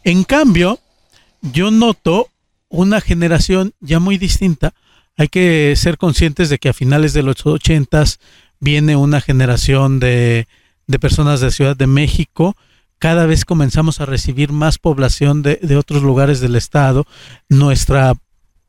En 0.04 0.24
cambio, 0.24 0.80
yo 1.42 1.70
noto 1.70 2.28
una 2.70 3.02
generación 3.02 3.74
ya 3.80 4.00
muy 4.00 4.16
distinta. 4.16 4.72
Hay 5.18 5.28
que 5.28 5.74
ser 5.76 5.98
conscientes 5.98 6.48
de 6.48 6.58
que 6.58 6.70
a 6.70 6.74
finales 6.74 7.12
de 7.12 7.24
los 7.24 7.44
ochentas 7.44 8.20
viene 8.58 8.96
una 8.96 9.20
generación 9.20 10.00
de, 10.00 10.48
de 10.86 10.98
personas 10.98 11.40
de 11.40 11.50
Ciudad 11.50 11.76
de 11.76 11.86
México 11.86 12.56
cada 12.98 13.26
vez 13.26 13.44
comenzamos 13.44 14.00
a 14.00 14.06
recibir 14.06 14.52
más 14.52 14.78
población 14.78 15.42
de, 15.42 15.76
otros 15.76 16.02
lugares 16.02 16.40
del 16.40 16.56
estado. 16.56 17.06
Nuestra 17.48 18.14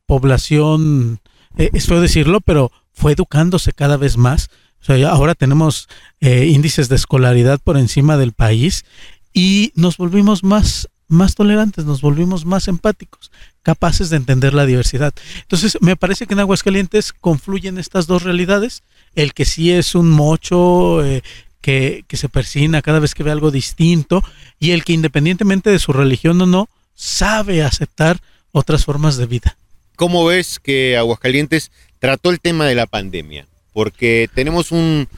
población, 0.06 1.20
eh, 1.56 1.70
es 1.72 1.86
feo 1.86 2.00
decirlo, 2.00 2.40
pero 2.40 2.70
fue 2.92 3.12
educándose 3.12 3.72
cada 3.72 3.96
vez 3.96 4.16
más. 4.16 4.50
O 4.80 4.84
sea, 4.84 5.10
ahora 5.10 5.34
tenemos 5.34 5.88
eh, 6.20 6.46
índices 6.46 6.88
de 6.88 6.96
escolaridad 6.96 7.60
por 7.62 7.76
encima 7.76 8.16
del 8.16 8.32
país 8.32 8.84
y 9.32 9.72
nos 9.74 9.96
volvimos 9.96 10.42
más, 10.42 10.88
más 11.08 11.34
tolerantes, 11.34 11.84
nos 11.84 12.00
volvimos 12.00 12.46
más 12.46 12.68
empáticos, 12.68 13.30
capaces 13.62 14.10
de 14.10 14.16
entender 14.16 14.54
la 14.54 14.64
diversidad. 14.64 15.12
Entonces, 15.42 15.76
me 15.80 15.96
parece 15.96 16.26
que 16.26 16.34
en 16.34 16.40
Aguascalientes 16.40 17.12
confluyen 17.12 17.78
estas 17.78 18.06
dos 18.06 18.22
realidades, 18.22 18.82
el 19.14 19.34
que 19.34 19.44
sí 19.44 19.72
es 19.72 19.94
un 19.94 20.10
mocho, 20.10 21.04
eh, 21.04 21.22
que, 21.60 22.04
se 22.12 22.28
persina 22.28 22.82
cada 22.82 23.00
vez 23.00 23.14
que 23.14 23.22
ve 23.22 23.30
algo 23.30 23.50
distinto 23.50 24.22
y 24.58 24.72
el 24.72 24.84
que 24.84 24.92
independientemente 24.92 25.70
de 25.70 25.78
su 25.78 25.92
religión 25.92 26.40
o 26.40 26.46
no, 26.46 26.68
sabe 26.94 27.62
aceptar 27.62 28.20
otras 28.52 28.84
formas 28.84 29.16
de 29.16 29.26
vida. 29.26 29.56
¿Cómo 29.96 30.24
ves 30.24 30.58
que 30.58 30.96
Aguascalientes 30.96 31.70
trató 31.98 32.30
el 32.30 32.40
tema 32.40 32.66
de 32.66 32.74
la 32.74 32.86
pandemia? 32.86 33.46
Porque 33.72 34.28
tenemos 34.34 34.72
un, 34.72 35.08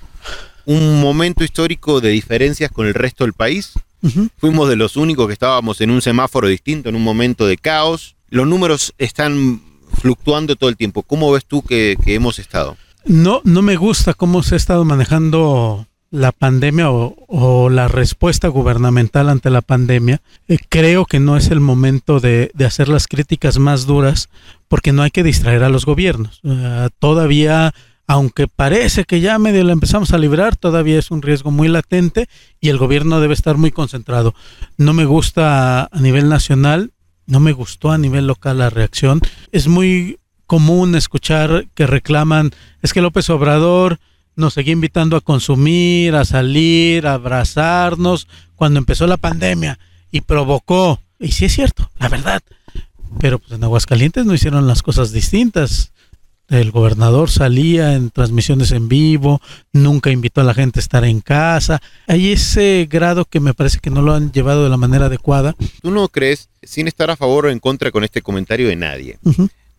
un 0.67 1.01
momento 1.01 1.45
histórico 1.45 2.01
de 2.01 2.11
diferencias 2.11 2.71
con 2.71 2.87
el 2.87 2.95
resto 2.95 3.25
del 3.25 3.33
país. 3.33 3.73
Fuimos 4.39 4.69
de 4.69 4.75
los 4.75 4.97
únicos 4.97 5.29
que 5.29 5.33
estábamos 5.33 5.81
en 5.81 5.93
un 5.93 6.03
semáforo 6.03 6.49
distinto, 6.49 6.89
en 6.89 6.97
un 6.97 7.05
momento 7.05 7.47
de 7.47 7.57
caos. 7.57 8.17
Los 8.31 8.49
números 8.49 8.95
están 8.99 9.63
fluctuando 10.01 10.57
todo 10.57 10.71
el 10.71 10.77
tiempo. 10.77 11.05
¿Cómo 11.05 11.31
ves 11.31 11.45
tú 11.45 11.63
que, 11.63 11.97
que 12.05 12.15
hemos 12.15 12.41
estado? 12.41 12.77
No, 13.05 13.41
no 13.45 13.63
me 13.63 13.77
gusta 13.77 14.15
cómo 14.15 14.43
se 14.43 14.55
ha 14.55 14.57
estado 14.57 14.85
manejando 14.85 15.87
la 16.13 16.31
pandemia 16.31 16.91
o, 16.91 17.71
la 17.71 17.89
respuesta 17.89 18.47
gubernamental 18.49 19.31
ante 19.31 19.49
la 19.49 19.63
pandemia, 19.63 20.21
eh, 20.47 20.59
creo 20.69 21.07
que 21.07 21.19
no 21.21 21.39
es 21.39 21.51
el 21.51 21.59
momento 21.59 22.21
de, 22.21 22.53
hacer 22.65 22.89
las 22.89 23.09
críticas 23.09 23.59
más 23.59 23.87
duras 23.87 24.29
porque 24.69 24.93
no 24.93 25.03
hay 25.03 25.11
que 25.11 25.23
distraer 25.23 25.65
a 25.65 25.71
los 25.71 25.87
gobiernos. 25.87 26.41
Eh, 26.45 26.91
todavía, 26.99 27.73
aunque 28.07 28.47
parece 28.47 29.05
que 29.05 29.21
ya 29.21 29.39
medio 29.39 29.65
lo 29.65 29.73
empezamos 29.73 30.13
a 30.13 30.19
librar, 30.19 30.55
todavía 30.55 30.99
es 30.99 31.11
un 31.11 31.23
riesgo 31.23 31.51
muy 31.51 31.69
latente 31.69 32.29
y 32.61 32.69
el 32.69 32.77
gobierno 32.77 33.19
debe 33.21 33.33
estar 33.33 33.57
muy 33.57 33.73
concentrado. 33.73 34.35
No 34.77 34.93
me 34.93 35.07
gusta 35.07 35.85
a 35.85 35.99
nivel 35.99 36.29
nacional, 36.29 36.93
no 37.27 37.41
me 37.41 37.53
gustó 37.53 37.91
a 37.91 37.97
nivel 37.97 38.27
local 38.27 38.59
la 38.59 38.69
reacción. 38.69 39.23
Es 39.51 39.67
muy 39.67 40.19
común 40.47 40.95
escuchar 40.95 41.69
que 41.75 41.87
reclaman, 41.87 42.51
es 42.83 42.93
que 42.93 43.01
López 43.01 43.31
Obrador 43.31 43.99
nos 44.37 44.55
seguía 44.55 44.73
invitando 44.73 45.17
a 45.17 45.21
consumir, 45.21 46.15
a 46.15 46.25
salir, 46.25 47.07
a 47.07 47.15
abrazarnos 47.15 48.29
cuando 48.55 48.79
empezó 48.79 49.07
la 49.07 49.17
pandemia 49.17 49.79
y 50.11 50.23
provocó, 50.23 51.01
y 51.19 51.33
sí 51.33 51.47
es 51.47 51.53
cierto, 51.55 51.91
la 51.99 52.09
verdad, 52.09 52.43
pero 53.19 53.39
pues 53.39 53.53
en 53.53 53.65
Aguascalientes 53.65 54.25
no 54.25 54.35
hicieron 54.35 54.67
las 54.67 54.83
cosas 54.83 55.13
distintas. 55.13 55.93
El 56.49 56.71
gobernador 56.71 57.31
salía 57.31 57.95
en 57.95 58.11
transmisiones 58.11 58.73
en 58.73 58.89
vivo, 58.89 59.41
nunca 59.73 60.11
invitó 60.11 60.43
a 60.43 60.45
la 60.45 60.53
gente 60.53 60.81
a 60.81 60.83
estar 60.83 61.05
en 61.05 61.21
casa. 61.21 61.81
Hay 62.07 62.33
ese 62.33 62.87
grado 62.91 63.25
que 63.25 63.41
me 63.41 63.55
parece 63.55 63.79
que 63.79 63.89
no 63.89 64.03
lo 64.03 64.13
han 64.13 64.33
llevado 64.33 64.65
de 64.65 64.69
la 64.69 64.77
manera 64.77 65.07
adecuada. 65.07 65.55
¿Tú 65.81 65.91
no 65.91 66.09
crees, 66.09 66.51
sin 66.63 66.89
estar 66.89 67.11
a 67.11 67.17
favor 67.17 67.47
o 67.47 67.51
en 67.51 67.59
contra 67.59 67.91
con 67.91 68.05
este 68.05 68.21
comentario 68.21 68.69
de 68.69 68.77
nadie, 68.77 69.19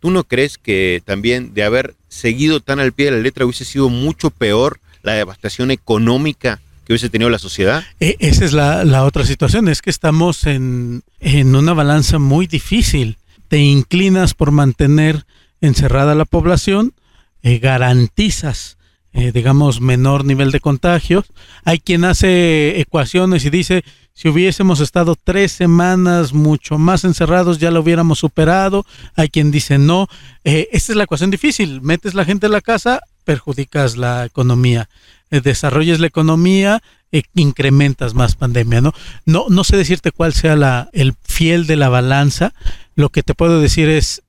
¿Tú 0.03 0.11
no 0.11 0.25
crees 0.25 0.57
que 0.57 1.01
también 1.05 1.53
de 1.53 1.63
haber 1.63 1.95
seguido 2.09 2.59
tan 2.59 2.81
al 2.81 2.91
pie 2.91 3.05
de 3.05 3.11
la 3.11 3.19
letra 3.19 3.45
hubiese 3.45 3.63
sido 3.63 3.87
mucho 3.87 4.31
peor 4.31 4.81
la 5.01 5.13
devastación 5.13 5.71
económica 5.71 6.59
que 6.83 6.91
hubiese 6.91 7.09
tenido 7.09 7.29
la 7.29 7.39
sociedad? 7.39 7.85
E, 8.01 8.17
esa 8.19 8.43
es 8.43 8.51
la, 8.51 9.05
otra 9.05 9.25
situación, 9.25 9.69
es 9.69 9.81
que 9.81 9.89
estamos 9.89 10.45
en, 10.45 11.03
una 11.21 11.71
balanza 11.73 12.19
muy 12.19 12.47
difícil. 12.47 13.15
Te 13.47 13.59
inclinas 13.59 14.33
por 14.33 14.51
mantener 14.51 15.25
encerrada 15.61 16.15
la 16.15 16.25
población, 16.25 16.93
eh, 17.41 17.59
garantizas 17.59 18.75
eh, 19.13 19.31
digamos, 19.31 19.79
menor 19.79 20.25
nivel 20.25 20.51
de 20.51 20.59
contagios. 20.59 21.25
Hay 21.63 21.79
quien 21.79 22.03
hace 22.03 22.79
ecuaciones 22.79 23.45
y 23.45 23.49
dice, 23.49 23.83
si 24.13 24.29
hubiésemos 24.29 24.79
estado 24.79 25.15
tres 25.21 25.51
semanas 25.51 26.33
mucho 26.33 26.77
más 26.77 27.03
encerrados, 27.03 27.57
ya 27.57 27.71
lo 27.71 27.81
hubiéramos 27.81 28.19
superado. 28.19 28.85
Hay 29.15 29.29
quien 29.29 29.51
dice 29.51 29.77
no. 29.77 30.07
Eh, 30.43 30.67
esta 30.71 30.93
es 30.93 30.97
la 30.97 31.05
ecuación 31.05 31.31
difícil. 31.31 31.81
Metes 31.81 32.13
la 32.13 32.25
gente 32.25 32.45
en 32.45 32.51
la 32.51 32.61
casa, 32.61 33.01
perjudicas 33.23 33.97
la 33.97 34.25
economía. 34.25 34.89
Eh, 35.31 35.41
desarrolles 35.41 35.99
la 35.99 36.07
economía, 36.07 36.83
eh, 37.11 37.23
incrementas 37.33 38.13
más 38.13 38.35
pandemia, 38.35 38.81
¿no? 38.81 38.93
No, 39.25 39.45
no 39.49 39.63
sé 39.63 39.77
decirte 39.77 40.11
cuál 40.11 40.33
sea 40.33 40.55
la, 40.55 40.89
el 40.93 41.15
fiel 41.23 41.65
de 41.65 41.75
la 41.75 41.89
balanza. 41.89 42.53
Lo 42.95 43.09
que 43.09 43.23
te 43.23 43.33
puedo 43.33 43.59
decir 43.59 43.89
es 43.89 44.21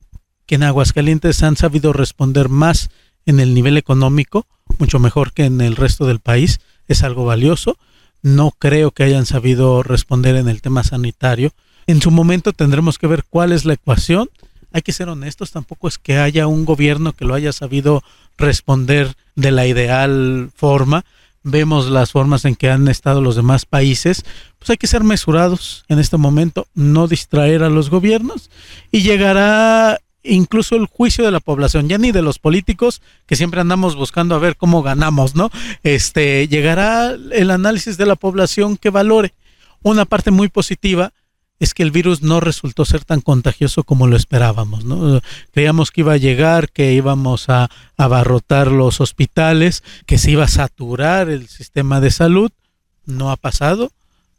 que 0.46 0.54
en 0.54 0.62
Aguascalientes 0.62 1.42
han 1.42 1.56
sabido 1.56 1.92
responder 1.92 2.48
más 2.48 2.90
en 3.26 3.40
el 3.40 3.54
nivel 3.54 3.76
económico, 3.76 4.46
mucho 4.78 4.98
mejor 4.98 5.32
que 5.32 5.44
en 5.44 5.60
el 5.60 5.76
resto 5.76 6.06
del 6.06 6.20
país. 6.20 6.60
Es 6.88 7.02
algo 7.02 7.24
valioso. 7.24 7.78
No 8.22 8.52
creo 8.58 8.90
que 8.90 9.04
hayan 9.04 9.26
sabido 9.26 9.82
responder 9.82 10.36
en 10.36 10.48
el 10.48 10.62
tema 10.62 10.84
sanitario. 10.84 11.52
En 11.86 12.00
su 12.00 12.10
momento 12.10 12.52
tendremos 12.52 12.98
que 12.98 13.06
ver 13.06 13.24
cuál 13.28 13.52
es 13.52 13.64
la 13.64 13.74
ecuación. 13.74 14.30
Hay 14.72 14.82
que 14.82 14.92
ser 14.92 15.08
honestos, 15.08 15.52
tampoco 15.52 15.88
es 15.88 15.98
que 15.98 16.18
haya 16.18 16.46
un 16.46 16.64
gobierno 16.64 17.12
que 17.12 17.24
lo 17.24 17.34
haya 17.34 17.52
sabido 17.52 18.02
responder 18.36 19.14
de 19.36 19.50
la 19.50 19.66
ideal 19.66 20.50
forma. 20.56 21.04
Vemos 21.42 21.90
las 21.90 22.12
formas 22.12 22.46
en 22.46 22.56
que 22.56 22.70
han 22.70 22.88
estado 22.88 23.20
los 23.20 23.36
demás 23.36 23.66
países. 23.66 24.24
Pues 24.58 24.70
hay 24.70 24.76
que 24.78 24.86
ser 24.86 25.04
mesurados 25.04 25.84
en 25.88 25.98
este 25.98 26.16
momento, 26.16 26.66
no 26.74 27.06
distraer 27.06 27.62
a 27.62 27.68
los 27.68 27.90
gobiernos 27.90 28.50
y 28.90 29.02
llegará 29.02 30.00
incluso 30.24 30.76
el 30.76 30.86
juicio 30.86 31.24
de 31.24 31.30
la 31.30 31.40
población, 31.40 31.88
ya 31.88 31.98
ni 31.98 32.10
de 32.10 32.22
los 32.22 32.38
políticos 32.38 33.02
que 33.26 33.36
siempre 33.36 33.60
andamos 33.60 33.94
buscando 33.94 34.34
a 34.34 34.38
ver 34.38 34.56
cómo 34.56 34.82
ganamos, 34.82 35.34
¿no? 35.34 35.50
Este 35.82 36.48
llegará 36.48 37.10
el 37.10 37.50
análisis 37.50 37.96
de 37.96 38.06
la 38.06 38.16
población 38.16 38.76
que 38.76 38.90
valore. 38.90 39.34
Una 39.82 40.06
parte 40.06 40.30
muy 40.30 40.48
positiva 40.48 41.12
es 41.60 41.74
que 41.74 41.82
el 41.82 41.90
virus 41.90 42.22
no 42.22 42.40
resultó 42.40 42.84
ser 42.84 43.04
tan 43.04 43.20
contagioso 43.20 43.84
como 43.84 44.06
lo 44.06 44.16
esperábamos. 44.16 44.84
¿no? 44.84 45.20
Creíamos 45.52 45.90
que 45.90 46.00
iba 46.00 46.14
a 46.14 46.18
llegar, 46.18 46.70
que 46.70 46.92
íbamos 46.92 47.48
a 47.48 47.70
abarrotar 47.96 48.68
los 48.70 49.00
hospitales, 49.00 49.82
que 50.06 50.18
se 50.18 50.32
iba 50.32 50.44
a 50.44 50.48
saturar 50.48 51.28
el 51.28 51.48
sistema 51.48 52.00
de 52.00 52.10
salud. 52.10 52.50
No 53.06 53.30
ha 53.30 53.36
pasado, 53.36 53.92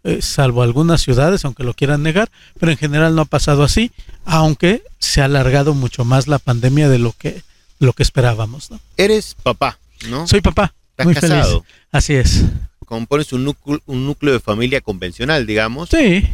eh, 0.05 0.21
salvo 0.21 0.61
algunas 0.61 1.01
ciudades, 1.01 1.43
aunque 1.45 1.63
lo 1.63 1.73
quieran 1.73 2.03
negar, 2.03 2.29
pero 2.59 2.71
en 2.71 2.77
general 2.77 3.15
no 3.15 3.23
ha 3.23 3.25
pasado 3.25 3.63
así, 3.63 3.91
aunque 4.23 4.83
se 4.99 5.21
ha 5.21 5.25
alargado 5.25 5.73
mucho 5.73 6.05
más 6.05 6.27
la 6.27 6.37
pandemia 6.37 6.89
de 6.89 6.99
lo 6.99 7.11
que, 7.11 7.41
lo 7.79 7.91
que 7.93 8.03
esperábamos. 8.03 8.69
¿no? 8.69 8.79
Eres 8.97 9.35
papá, 9.41 9.79
¿no? 10.07 10.27
Soy 10.27 10.41
papá. 10.41 10.75
¿Estás 10.91 11.05
muy 11.07 11.15
casado? 11.15 11.61
feliz. 11.61 11.75
Así 11.91 12.13
es. 12.13 12.43
Compones 12.85 13.33
un 13.33 13.45
núcleo, 13.45 13.81
un 13.87 14.05
núcleo 14.05 14.31
de 14.31 14.39
familia 14.39 14.79
convencional, 14.79 15.47
digamos. 15.47 15.89
Sí, 15.89 16.29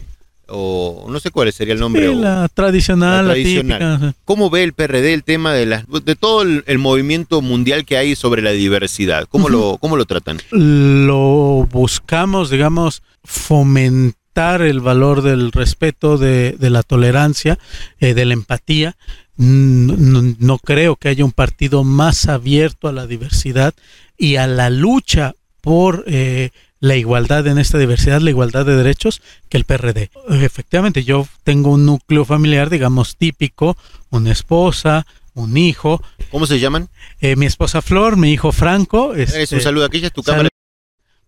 O 0.47 1.05
no 1.09 1.19
sé 1.19 1.31
cuál 1.31 1.51
sería 1.53 1.73
el 1.73 1.79
nombre. 1.79 2.07
sí, 2.09 2.15
la 2.15 2.49
tradicional, 2.53 3.27
la 3.27 3.33
tradicional. 3.33 3.79
típica. 3.99 4.13
¿Cómo 4.25 4.49
ve 4.49 4.63
el 4.63 4.73
PRD 4.73 5.13
el 5.13 5.23
tema 5.23 5.53
de 5.53 5.65
las 5.65 5.85
de 5.87 6.15
todo 6.15 6.41
el, 6.41 6.63
el 6.67 6.77
movimiento 6.77 7.41
mundial 7.41 7.85
que 7.85 7.95
hay 7.97 8.15
sobre 8.15 8.41
la 8.41 8.51
diversidad? 8.51 9.27
¿Cómo 9.29 9.47
lo 9.49 9.77
cómo 9.79 9.95
lo 9.95 10.05
tratan? 10.05 10.39
lo 10.51 11.67
buscamos, 11.71 12.49
digamos, 12.49 13.01
fomentar 13.23 14.61
el 14.61 14.79
valor 14.79 15.21
del 15.21 15.51
respeto, 15.51 16.17
de, 16.17 16.55
de 16.59 16.69
la 16.69 16.83
tolerancia, 16.83 17.57
eh, 17.99 18.13
de 18.13 18.25
la 18.25 18.33
empatía. 18.33 18.95
No, 19.37 19.95
no- 19.97 20.35
no 20.39 20.57
creo 20.59 20.95
que 20.97 21.09
haya 21.09 21.25
un 21.25 21.31
partido 21.31 21.83
más 21.83 22.27
abierto 22.27 22.87
a 22.87 22.91
la 22.91 23.07
diversidad 23.07 23.73
y 24.17 24.35
a 24.35 24.47
la 24.47 24.69
lucha 24.69 25.33
por 25.61 26.03
eh, 26.07 26.51
la 26.81 26.95
igualdad 26.97 27.45
en 27.47 27.59
esta 27.59 27.77
diversidad, 27.77 28.19
la 28.21 28.31
igualdad 28.31 28.65
de 28.65 28.75
derechos, 28.75 29.21
que 29.49 29.57
el 29.57 29.65
PRD. 29.65 30.09
Efectivamente, 30.29 31.03
yo 31.03 31.27
tengo 31.43 31.69
un 31.69 31.85
núcleo 31.85 32.25
familiar, 32.25 32.69
digamos, 32.69 33.15
típico, 33.15 33.77
una 34.09 34.31
esposa, 34.31 35.05
un 35.35 35.55
hijo, 35.57 36.01
¿Cómo 36.31 36.47
se 36.47 36.59
llaman? 36.59 36.89
eh, 37.21 37.35
mi 37.35 37.45
esposa 37.45 37.81
Flor, 37.81 38.17
mi 38.17 38.31
hijo 38.33 38.51
Franco. 38.51 39.13
Es 39.13 39.33
este, 39.33 39.55
un 39.55 39.61
saludo 39.61 39.85
aquí, 39.85 40.01
ya 40.01 40.07
es 40.07 40.13
tu 40.13 40.23
cámara. 40.23 40.49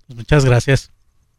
pues 0.07 0.17
muchas 0.17 0.43
gracias. 0.43 0.91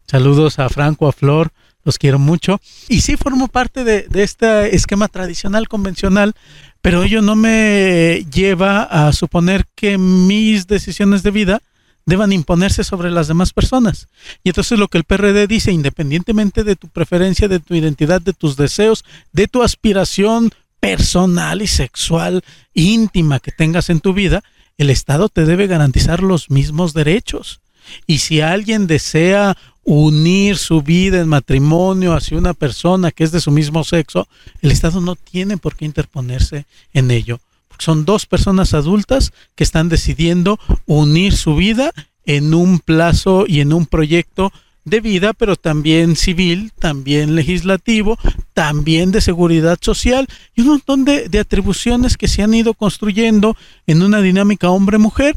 Saludos 0.07 0.61
a 0.61 0.69
Franco, 0.69 1.09
a 1.09 1.13
Flor, 1.13 1.51
los 1.83 1.99
quiero 1.99 2.21
mucho. 2.21 2.61
Y 2.89 3.01
sí 3.01 3.17
formo 3.17 3.49
parte 3.49 3.83
de, 3.83 4.03
de 4.03 4.23
este 4.23 4.77
esquema 4.77 5.09
tradicional, 5.09 5.67
convencional, 5.67 6.35
pero 6.83 7.03
ello 7.03 7.21
no 7.21 7.35
me 7.35 8.25
lleva 8.33 8.85
a 8.85 9.13
suponer 9.13 9.67
que 9.75 9.99
mis 9.99 10.69
decisiones 10.69 11.25
de 11.25 11.33
vida 11.33 11.63
deban 12.07 12.33
imponerse 12.33 12.85
sobre 12.85 13.11
las 13.11 13.29
demás 13.29 13.53
personas. 13.53 14.09
Y 14.43 14.51
entonces 14.51 14.79
lo 14.79 14.89
que 14.89 14.99
el 14.99 15.05
PRD 15.05 15.47
dice, 15.47 15.73
independientemente 15.73 16.65
de 16.65 16.77
tu 16.77 16.89
preferencia, 16.89 17.49
de 17.49 17.61
tu 17.61 17.75
identidad, 17.75 18.21
de 18.21 18.33
tus 18.33 18.57
deseos, 18.57 19.05
de 19.33 19.49
tu 19.49 19.63
aspiración 19.63 20.51
personal 20.81 21.63
y 21.63 21.67
sexual 21.67 22.45
íntima 22.75 23.41
que 23.41 23.53
tengas 23.53 23.89
en 23.89 24.01
tu 24.01 24.13
vida, 24.13 24.43
el 24.77 24.91
Estado 24.91 25.29
te 25.29 25.47
debe 25.47 25.67
garantizar 25.67 26.23
los 26.23 26.51
mismos 26.51 26.93
derechos. 26.93 27.61
Y 28.07 28.19
si 28.19 28.41
alguien 28.41 28.87
desea 28.87 29.57
unir 29.85 30.57
su 30.57 30.83
vida 30.83 31.21
en 31.21 31.29
matrimonio 31.29 32.15
hacia 32.15 32.39
una 32.39 32.55
persona 32.55 33.11
que 33.11 33.25
es 33.25 33.33
de 33.33 33.41
su 33.41 33.51
mismo 33.51 33.85
sexo, 33.85 34.27
el 34.63 34.73
Estado 34.73 35.01
no 35.01 35.15
tiene 35.17 35.57
por 35.59 35.77
qué 35.77 35.85
interponerse 35.85 36.67
en 36.93 37.11
ello. 37.11 37.41
Son 37.79 38.05
dos 38.05 38.27
personas 38.27 38.75
adultas 38.75 39.33
que 39.55 39.65
están 39.65 39.89
decidiendo 39.89 40.59
unir 40.87 41.37
su 41.37 41.57
vida 41.57 41.93
en 42.25 42.55
un 42.55 42.79
plazo 42.79 43.45
y 43.47 43.61
en 43.61 43.73
un 43.73 43.87
proyecto 43.87 44.53
de 44.85 45.01
vida, 45.01 45.33
pero 45.33 45.57
también 45.57 46.15
civil, 46.15 46.73
también 46.79 47.35
legislativo, 47.35 48.19
también 48.53 49.13
de 49.13 49.21
seguridad 49.21 49.79
social 49.81 50.29
y 50.55 50.61
un 50.61 50.69
montón 50.69 51.05
de, 51.05 51.29
de 51.29 51.39
atribuciones 51.39 52.17
que 52.17 52.29
se 52.29 52.43
han 52.43 52.53
ido 52.53 52.75
construyendo 52.75 53.57
en 53.87 54.03
una 54.03 54.21
dinámica 54.21 54.69
hombre-mujer 54.71 55.37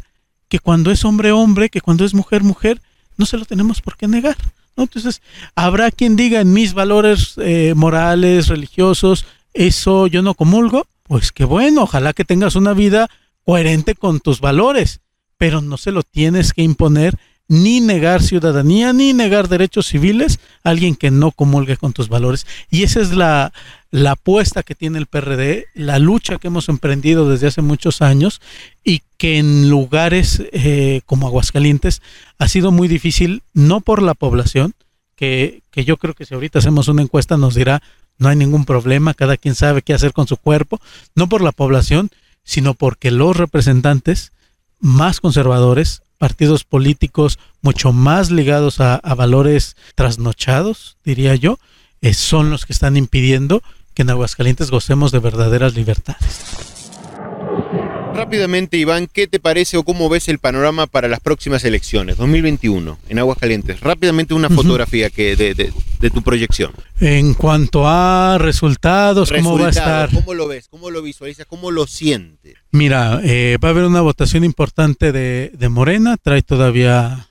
que 0.50 0.60
cuando 0.60 0.92
es 0.92 1.04
hombre-hombre, 1.06 1.70
que 1.70 1.82
cuando 1.82 2.06
es 2.06 2.14
mujer-mujer, 2.14 2.82
no 3.18 3.26
se 3.26 3.38
lo 3.38 3.46
tenemos 3.46 3.82
por 3.82 3.98
qué 3.98 4.08
negar. 4.08 4.38
¿no? 4.76 4.84
Entonces, 4.84 5.22
habrá 5.56 5.92
quien 5.92 6.16
diga 6.16 6.40
en 6.40 6.54
mis 6.54 6.74
valores 6.74 7.34
eh, 7.38 7.74
morales, 7.76 8.48
religiosos, 8.48 9.26
eso 9.54 10.08
yo 10.08 10.22
no 10.22 10.36
comulgo. 10.36 10.88
Pues 11.08 11.32
que 11.32 11.46
bueno, 11.46 11.84
ojalá 11.84 12.14
que 12.14 12.26
tengas 12.26 12.56
una 12.56 12.74
vida 12.74 13.10
coherente 13.46 13.96
con 13.96 14.20
tus 14.20 14.42
valores, 14.42 15.00
pero 15.38 15.62
no 15.62 15.78
se 15.78 15.92
lo 15.92 16.04
tienes 16.04 16.54
que 16.54 16.64
imponer 16.64 17.18
ni 17.48 17.80
negar 17.80 18.22
ciudadanía, 18.22 18.92
ni 18.92 19.14
negar 19.14 19.48
derechos 19.48 19.88
civiles 19.88 20.40
a 20.64 20.70
alguien 20.70 20.96
que 20.96 21.12
no 21.12 21.32
comulgue 21.32 21.78
con 21.78 21.94
tus 21.94 22.10
valores. 22.10 22.46
Y 22.70 22.84
esa 22.84 23.00
es 23.00 23.14
la, 23.14 23.54
la 23.90 24.12
apuesta 24.12 24.64
que 24.64 24.76
tiene 24.76 25.00
el 25.00 25.06
PRD, 25.06 25.68
la 25.74 26.00
lucha 26.00 26.40
que 26.40 26.48
hemos 26.48 26.68
emprendido 26.68 27.30
desde 27.30 27.48
hace 27.48 27.62
muchos 27.62 28.02
años 28.02 28.42
y 28.84 29.02
que 29.18 29.38
en 29.38 29.70
lugares 29.70 30.44
eh, 30.52 31.02
como 31.06 31.28
Aguascalientes 31.28 32.02
ha 32.38 32.48
sido 32.50 32.72
muy 32.72 32.88
difícil, 32.88 33.44
no 33.54 33.80
por 33.80 34.02
la 34.02 34.14
población, 34.14 34.74
que, 35.16 35.64
que 35.72 35.86
yo 35.86 35.98
creo 35.98 36.14
que 36.14 36.26
si 36.26 36.34
ahorita 36.34 36.60
hacemos 36.60 36.90
una 36.90 37.02
encuesta 37.02 37.38
nos 37.38 37.56
dirá 37.56 37.82
no 38.18 38.30
hay 38.30 38.36
ningún 38.36 38.66
problema, 38.66 39.14
cada 39.14 39.38
quien 39.38 39.56
sabe 39.56 39.82
qué 39.82 39.94
hacer 39.94 40.14
con 40.14 40.28
su 40.28 40.38
cuerpo, 40.38 40.80
no 41.16 41.30
por 41.30 41.42
la 41.42 41.52
población, 41.52 42.10
sino 42.44 42.74
porque 42.74 43.12
los 43.12 43.36
representantes 43.36 44.32
más 44.80 45.20
conservadores, 45.20 46.02
partidos 46.18 46.64
políticos 46.64 47.40
mucho 47.62 47.94
más 47.94 48.32
ligados 48.32 48.80
a, 48.80 49.00
valores 49.16 49.76
trasnochados, 49.96 50.98
diría 51.04 51.36
yo, 51.36 51.60
eh, 52.02 52.14
son 52.14 52.50
los 52.50 52.66
que 52.66 52.74
están 52.74 52.98
impidiendo 52.98 53.62
que 53.94 54.04
en 54.04 54.12
Aguascalientes 54.12 54.70
gocemos 54.72 55.12
de 55.12 55.20
verdaderas 55.20 55.74
libertades. 55.74 56.67
Rápidamente, 58.18 58.78
Iván, 58.78 59.08
¿qué 59.14 59.28
te 59.28 59.40
parece 59.40 59.78
o 59.78 59.84
cómo 59.84 60.10
ves 60.10 60.28
el 60.28 60.40
panorama 60.40 60.88
para 60.88 61.08
las 61.08 61.20
próximas 61.20 61.64
elecciones, 61.64 62.18
2021, 62.18 62.98
en 63.10 63.20
Aguascalientes? 63.20 63.80
Rápidamente 63.80 64.34
una 64.34 64.50
fotografía 64.50 65.12
que 65.12 65.36
de, 65.36 65.54
de- 65.54 65.72
de 66.00 66.10
tu 66.10 66.24
proyección. 66.24 66.72
En 67.00 67.36
cuanto 67.36 67.88
a 67.88 68.38
resultados, 68.40 69.32
¿cómo 69.32 69.60
va 69.60 69.68
a 69.68 69.70
estar? 69.70 70.10
¿Cómo 70.12 70.34
lo 70.34 70.48
ves? 70.48 70.68
¿Cómo 70.68 70.90
lo 70.90 71.04
visualizas? 71.04 71.46
¿Cómo 71.46 71.70
lo 71.70 71.86
sientes? 71.86 72.56
Mira, 72.72 73.20
eh, 73.24 73.58
va 73.64 73.68
a 73.70 73.72
haber 73.72 73.84
una 73.86 74.02
votación 74.02 74.44
importante 74.44 75.12
de, 75.12 75.52
de 75.56 75.70
Morena, 75.70 76.18
trae 76.20 76.42
todavía 76.42 77.28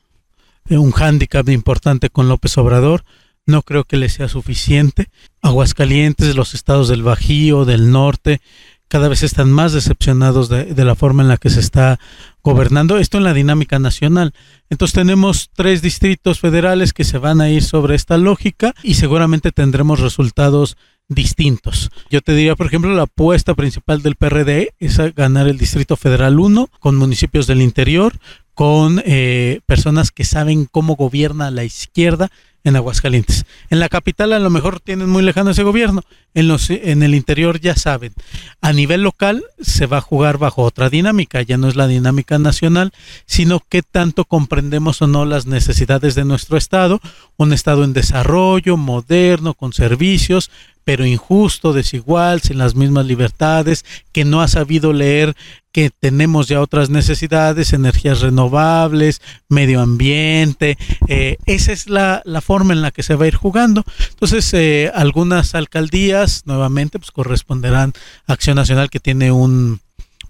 eh, 0.69 0.79
un 0.79 0.93
hándicap 0.93 1.49
importante 1.49 2.11
con 2.11 2.29
López 2.29 2.57
Obrador, 2.59 3.03
no 3.45 3.63
creo 3.63 3.83
que 3.83 3.97
le 3.97 4.09
sea 4.09 4.29
suficiente. 4.29 5.09
Aguascalientes, 5.43 6.35
los 6.37 6.55
estados 6.55 6.89
del 6.89 7.03
Bajío, 7.05 7.65
del 7.65 7.91
norte, 7.91 8.41
cada 8.89 9.09
vez 9.09 9.23
están 9.23 9.51
más 9.51 9.73
decepcionados 9.73 10.49
de, 10.49 10.65
de 10.65 10.85
la 10.85 10.95
forma 10.95 11.23
en 11.23 11.29
la 11.29 11.37
que 11.37 11.51
se 11.51 11.61
está 11.61 11.99
gobernando, 12.43 12.99
esto 12.99 13.19
en 13.19 13.25
la 13.25 13.35
dinámica 13.35 13.79
nacional. 13.79 14.33
Entonces 14.71 14.95
tenemos 14.95 15.51
tres 15.55 15.83
distritos 15.83 16.41
federales 16.41 16.93
que 16.93 17.05
se 17.05 17.19
van 17.19 17.41
a 17.41 17.51
ir 17.51 17.63
sobre 17.63 17.97
esta 17.97 18.19
lógica 18.19 18.75
y 18.83 18.95
seguramente 18.95 19.51
tendremos 19.51 20.01
resultados 20.01 20.77
distintos. 21.09 21.91
Yo 22.11 22.21
te 22.21 22.35
diría, 22.35 22.57
por 22.57 22.67
ejemplo, 22.67 22.95
la 22.95 23.03
apuesta 23.03 23.55
principal 23.55 24.03
del 24.03 24.17
PRD 24.17 24.75
es 24.79 24.99
a 24.99 25.11
ganar 25.11 25.49
el 25.49 25.59
Distrito 25.59 25.97
Federal 25.97 26.39
1 26.39 26.69
con 26.81 26.97
municipios 26.97 27.47
del 27.47 27.63
interior, 27.63 28.15
con 28.55 29.03
eh, 29.05 29.61
personas 29.67 30.11
que 30.11 30.25
saben 30.25 30.67
cómo 30.71 30.97
gobierna 30.97 31.51
la 31.51 31.65
izquierda 31.65 32.31
en 32.67 32.75
Aguascalientes. 32.75 33.47
En 33.71 33.79
la 33.79 33.89
capital 33.89 34.33
a 34.33 34.41
lo 34.41 34.51
mejor 34.51 34.81
tienen 34.81 35.09
muy 35.09 35.23
lejano 35.23 35.51
ese 35.51 35.63
gobierno, 35.63 36.03
en, 36.35 36.49
los, 36.49 36.69
en 36.69 37.05
el 37.05 37.15
interior 37.15 37.61
ya 37.61 37.77
saben. 37.77 38.13
A 38.61 38.73
nivel 38.73 39.03
local 39.03 39.45
se 39.61 39.87
va 39.87 39.99
a 39.99 40.01
jugar 40.03 40.37
bajo 40.37 40.63
otra 40.63 40.91
dinámica, 40.91 41.41
ya 41.43 41.59
no 41.59 41.69
es 41.69 41.77
la 41.77 41.87
dinámica 41.87 42.41
nacional, 42.41 42.93
sino 43.25 43.61
que 43.61 43.83
tanto 43.83 44.25
comprendemos 44.25 45.01
o 45.01 45.07
no 45.07 45.25
las 45.25 45.47
necesidades 45.47 46.17
de 46.17 46.25
nuestro 46.25 46.57
Estado, 46.57 47.01
un 47.37 47.53
Estado 47.53 47.85
en 47.85 47.93
desarrollo, 47.93 48.77
moderno, 48.77 49.55
con 49.55 49.73
servicios, 49.73 50.51
pero 50.87 51.05
injusto, 51.05 51.73
desigual, 51.73 52.43
sin 52.43 52.59
las 52.59 52.77
mismas 52.77 53.07
libertades, 53.07 53.85
que 54.13 54.25
no 54.25 54.41
ha 54.41 54.47
sabido 54.47 54.93
leer 54.93 55.35
que 55.73 55.91
tenemos 55.91 56.47
ya 56.47 56.61
otras 56.61 56.91
necesidades, 56.91 57.73
energías 57.73 58.21
renovables, 58.21 59.21
medio 59.49 59.81
ambiente. 59.81 60.79
Eh, 61.09 61.39
esa 61.45 61.73
es 61.73 61.89
la, 61.89 62.23
forma 62.41 62.73
en 62.73 62.83
la 62.83 62.93
que 62.93 63.03
se 63.03 63.17
va 63.17 63.25
a 63.25 63.29
ir 63.29 63.35
jugando. 63.35 63.83
Entonces, 64.11 64.55
eh, 64.55 64.93
algunas 64.95 65.57
alcaldías, 65.57 66.43
nuevamente, 66.47 67.01
pues 67.01 67.11
corresponderán 67.11 67.93
a 68.29 68.35
Acción 68.35 68.55
Nacional, 68.55 68.89
que 68.89 69.01
tiene 69.01 69.33
un, 69.33 69.81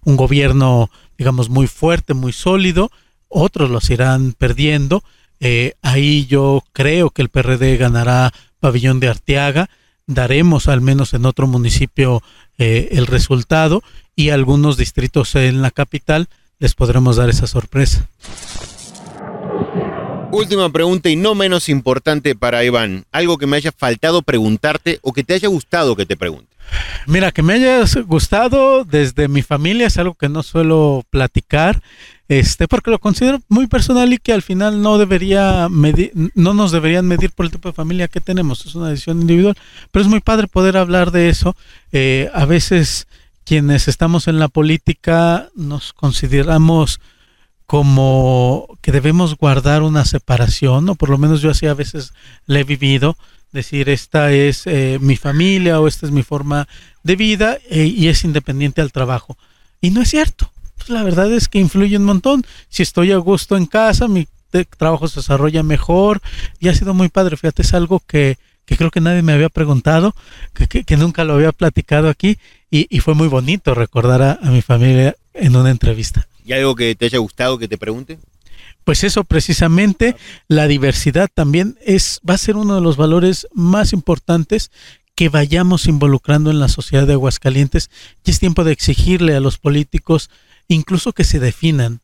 un 0.05 0.17
gobierno, 0.17 0.89
digamos, 1.19 1.51
muy 1.51 1.67
fuerte, 1.67 2.15
muy 2.15 2.33
sólido. 2.33 2.91
Otros 3.29 3.69
los 3.69 3.91
irán 3.91 4.33
perdiendo. 4.33 5.05
Eh, 5.39 5.75
ahí 5.83 6.25
yo 6.25 6.65
creo 6.73 7.11
que 7.11 7.21
el 7.21 7.29
PRD 7.29 7.77
ganará 7.77 8.33
Pabellón 8.59 9.01
de 9.01 9.09
Arteaga 9.09 9.69
daremos 10.07 10.69
al 10.69 10.81
menos 10.81 11.15
en 11.15 11.27
otro 11.27 11.47
municipio 11.47 12.23
eh, 12.59 12.89
el 12.93 13.07
resultado 13.07 13.83
y 14.15 14.31
algunos 14.31 14.77
distritos 14.77 15.35
en 15.35 15.63
la 15.63 15.71
capital 15.71 16.29
les 16.59 16.75
podremos 16.75 17.17
dar 17.17 17.29
esa 17.29 17.47
sorpresa. 17.47 18.09
Última 20.33 20.71
pregunta 20.71 21.09
y 21.09 21.17
no 21.17 21.35
menos 21.35 21.69
importante 21.69 22.35
para 22.35 22.65
Iván. 22.65 23.05
Algo 23.13 23.39
que 23.39 23.47
me 23.47 23.57
haya 23.57 23.73
faltado 23.73 24.23
preguntarte 24.23 24.99
o 25.03 25.13
que 25.13 25.25
te 25.25 25.35
haya 25.35 25.49
gustado 25.49 25.97
que 25.97 26.07
te 26.07 26.17
pregunte. 26.17 26.55
Mira, 27.07 27.31
que 27.31 27.43
me 27.43 27.55
haya 27.55 27.85
gustado 28.07 28.85
desde 28.85 29.29
mi 29.29 29.43
familia 29.43 29.87
es 29.87 29.99
algo 29.99 30.15
que 30.15 30.29
no 30.29 30.43
suelo 30.43 31.05
platicar 31.11 31.81
este, 32.29 32.67
porque 32.67 32.91
lo 32.91 32.99
considero 32.99 33.41
muy 33.49 33.69
personal 33.69 34.13
y 34.13 34.19
que 34.19 34.33
al 34.33 34.43
final 34.43 34.83
no 34.83 34.99
debería 34.99 35.69
medir, 35.69 36.13
no 36.35 36.55
nos 36.55 36.73
deberían 36.73 37.07
medir 37.07 37.31
por 37.31 37.47
el 37.47 37.53
tipo 37.53 37.69
de 37.69 37.75
familia 37.75 38.09
que 38.09 38.21
tenemos, 38.21 38.67
es 38.67 38.75
una 38.75 38.89
decisión 38.89 39.21
individual, 39.21 39.57
pero 39.93 40.05
es 40.05 40.11
muy 40.11 40.21
padre 40.21 40.49
poder 40.49 40.77
hablar 40.77 41.13
de 41.13 41.29
eso. 41.29 41.55
Eh, 41.93 42.29
a 42.35 42.45
veces 42.45 43.07
quienes 43.45 43.87
estamos 43.87 44.27
en 44.27 44.41
la 44.41 44.49
política 44.49 45.51
nos 45.55 45.93
consideramos 45.93 47.01
como 47.67 48.77
que 48.81 48.93
debemos 48.93 49.37
guardar 49.37 49.83
una 49.83 50.05
separación, 50.05 50.89
o 50.89 50.95
por 50.97 51.11
lo 51.11 51.19
menos 51.19 51.43
yo 51.43 51.51
así 51.51 51.67
a 51.67 51.75
veces 51.75 52.13
la 52.47 52.61
he 52.61 52.65
vivido, 52.65 53.17
decir 53.53 53.89
esta 53.89 54.33
es 54.33 54.67
eh, 54.67 54.99
mi 55.01 55.17
familia 55.17 55.81
o 55.81 55.87
esta 55.87 56.07
es 56.07 56.13
mi 56.13 56.23
forma 56.25 56.67
de 57.05 57.17
vida 57.17 57.59
eh, 57.71 57.85
y 57.85 58.09
es 58.09 58.25
independiente 58.25 58.81
al 58.81 58.93
trabajo. 58.93 59.39
Y 59.81 59.91
no 59.91 60.03
es 60.03 60.11
cierto 60.11 60.51
pues 60.77 60.91
la 60.91 61.03
verdad 61.03 61.33
es 61.33 61.49
que 61.49 61.59
influye 61.59 61.97
un 61.97 62.05
montón. 62.05 62.45
Si 62.69 62.83
estoy 62.83 63.13
a 63.13 63.17
gusto 63.17 63.57
en 63.57 63.67
casa, 63.67 64.09
mi 64.09 64.29
trabajo 64.65 65.09
se 65.09 65.21
desarrolla 65.21 65.63
mejor 65.63 66.21
y 66.59 66.69
ha 66.69 66.75
sido 66.75 66.95
muy 66.95 67.09
padre. 67.09 67.37
Fíjate, 67.37 67.63
es 67.63 67.75
algo 67.75 68.01
que, 68.01 68.39
creo 68.65 68.91
que 68.91 69.01
nadie 69.01 69.23
me 69.23 69.33
había 69.33 69.49
preguntado, 69.49 70.15
que, 70.55 70.97
nunca 70.97 71.25
lo 71.25 71.35
había 71.35 71.53
platicado 71.53 72.09
aquí 72.09 72.39
y, 72.71 73.01
fue 73.01 73.15
muy 73.15 73.29
bonito 73.29 73.75
recordar 73.75 74.23
a, 74.23 74.51
mi 74.51 74.63
familia 74.63 75.17
en 75.35 75.57
una 75.57 75.71
entrevista. 75.71 76.27
¿Y 76.45 76.53
algo 76.53 76.75
que 76.75 76.95
te 76.95 77.07
haya 77.07 77.19
gustado 77.19 77.59
que 77.59 77.69
te 77.69 77.79
pregunte? 77.79 78.19
Pues 78.85 79.03
eso 79.03 79.25
precisamente, 79.25 80.17
la 80.47 80.69
diversidad 80.69 81.29
también 81.33 81.77
es, 81.85 82.21
va 82.29 82.35
a 82.35 82.39
ser 82.39 82.57
uno 82.57 82.77
de 82.77 82.81
los 82.81 82.97
valores 82.97 83.49
más 83.53 83.93
importantes 83.93 84.71
que 85.17 85.29
vayamos 85.29 85.87
involucrando 85.87 86.51
en 86.51 86.61
la 86.61 86.69
sociedad 86.69 87.07
de 87.07 87.15
Aguascalientes 87.15 87.91
y 88.25 88.31
es 88.31 88.39
tiempo 88.39 88.63
de 88.63 88.73
exigirle 88.73 89.35
a 89.35 89.41
los 89.41 89.59
políticos 89.59 90.31
incluso 90.69 91.13
que 91.13 91.25
se 91.25 91.41
definan. 91.41 92.01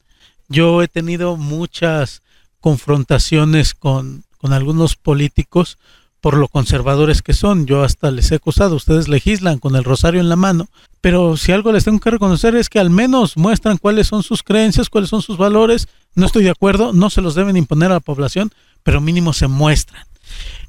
Yo 0.48 0.82
he 0.82 0.88
tenido 0.88 1.36
muchas 1.36 2.22
confrontaciones 2.60 3.74
con, 3.74 4.24
con 4.38 4.52
algunos 4.52 4.96
políticos 4.96 5.78
por 6.22 6.36
lo 6.36 6.48
conservadores 6.48 7.20
que 7.20 7.34
son. 7.34 7.66
Yo 7.66 7.82
hasta 7.82 8.10
les 8.10 8.30
he 8.30 8.36
acusado, 8.36 8.76
ustedes 8.76 9.08
legislan 9.08 9.58
con 9.58 9.74
el 9.74 9.84
rosario 9.84 10.20
en 10.20 10.28
la 10.28 10.36
mano, 10.36 10.68
pero 11.00 11.36
si 11.36 11.50
algo 11.50 11.72
les 11.72 11.84
tengo 11.84 11.98
que 11.98 12.12
reconocer 12.12 12.54
es 12.54 12.68
que 12.68 12.78
al 12.78 12.90
menos 12.90 13.36
muestran 13.36 13.76
cuáles 13.76 14.06
son 14.06 14.22
sus 14.22 14.44
creencias, 14.44 14.88
cuáles 14.88 15.10
son 15.10 15.20
sus 15.20 15.36
valores. 15.36 15.88
No 16.14 16.24
estoy 16.24 16.44
de 16.44 16.50
acuerdo, 16.50 16.92
no 16.92 17.10
se 17.10 17.20
los 17.20 17.34
deben 17.34 17.56
imponer 17.56 17.90
a 17.90 17.94
la 17.94 18.00
población, 18.00 18.52
pero 18.84 19.00
mínimo 19.00 19.32
se 19.32 19.48
muestran. 19.48 20.04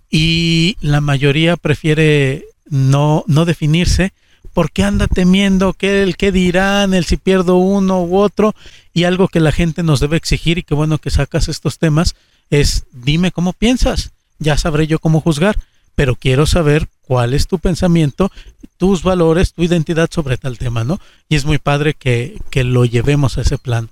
Y 0.10 0.76
la 0.82 1.02
mayoría 1.02 1.56
prefiere 1.56 2.46
no, 2.66 3.24
no 3.28 3.46
definirse 3.46 4.12
porque 4.54 4.84
anda 4.84 5.08
temiendo 5.08 5.74
que 5.74 6.04
el 6.04 6.16
que 6.16 6.32
dirán, 6.32 6.94
el 6.94 7.06
si 7.06 7.18
pierdo 7.18 7.58
uno 7.58 8.04
u 8.04 8.18
otro, 8.18 8.56
y 8.94 9.04
algo 9.06 9.28
que 9.28 9.40
la 9.40 9.52
gente 9.52 9.84
nos 9.84 10.00
debe 10.00 10.18
exigir 10.18 10.58
y 10.58 10.64
que 10.64 10.76
bueno 10.76 11.00
que 11.00 11.10
sacas 11.10 11.50
estos 11.50 11.80
temas 11.80 12.16
es 12.50 12.86
dime 12.92 13.32
cómo 13.32 13.54
piensas, 13.54 14.12
ya 14.40 14.58
sabré 14.58 14.88
yo 14.88 15.00
cómo 15.00 15.22
juzgar, 15.22 15.58
pero 15.96 16.16
quiero 16.16 16.46
saber 16.46 16.88
cuál 17.02 17.34
es 17.34 17.48
tu 17.48 17.60
pensamiento, 17.60 18.32
tus 18.78 19.04
valores, 19.04 19.54
tu 19.54 19.64
identidad 19.64 20.10
sobre 20.12 20.38
tal 20.38 20.58
tema, 20.58 20.84
¿no? 20.84 21.00
Y 21.30 21.36
es 21.36 21.46
muy 21.46 21.58
padre 21.58 21.94
que, 21.94 22.38
que 22.50 22.64
lo 22.64 22.86
llevemos 22.86 23.38
a 23.38 23.42
ese 23.42 23.58
plan. 23.58 23.90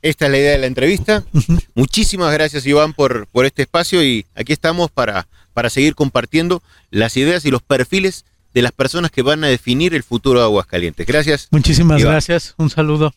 Esta 0.00 0.26
es 0.26 0.30
la 0.30 0.38
idea 0.38 0.52
de 0.52 0.58
la 0.58 0.66
entrevista. 0.66 1.24
Muchísimas 1.74 2.32
gracias 2.32 2.64
Iván 2.66 2.92
por, 2.92 3.26
por 3.26 3.46
este 3.46 3.62
espacio 3.62 4.02
y 4.02 4.26
aquí 4.34 4.52
estamos 4.52 4.90
para, 4.90 5.26
para 5.52 5.70
seguir 5.70 5.94
compartiendo 5.94 6.62
las 6.90 7.16
ideas 7.16 7.44
y 7.44 7.50
los 7.50 7.62
perfiles 7.62 8.24
de 8.58 8.62
las 8.62 8.72
personas 8.72 9.12
que 9.12 9.22
van 9.22 9.44
a 9.44 9.46
definir 9.46 9.94
el 9.94 10.02
futuro 10.02 10.40
de 10.40 10.46
Aguascalientes. 10.46 11.06
Gracias. 11.06 11.46
Muchísimas 11.52 12.02
gracias. 12.02 12.54
Un 12.58 12.70
saludo. 12.70 13.14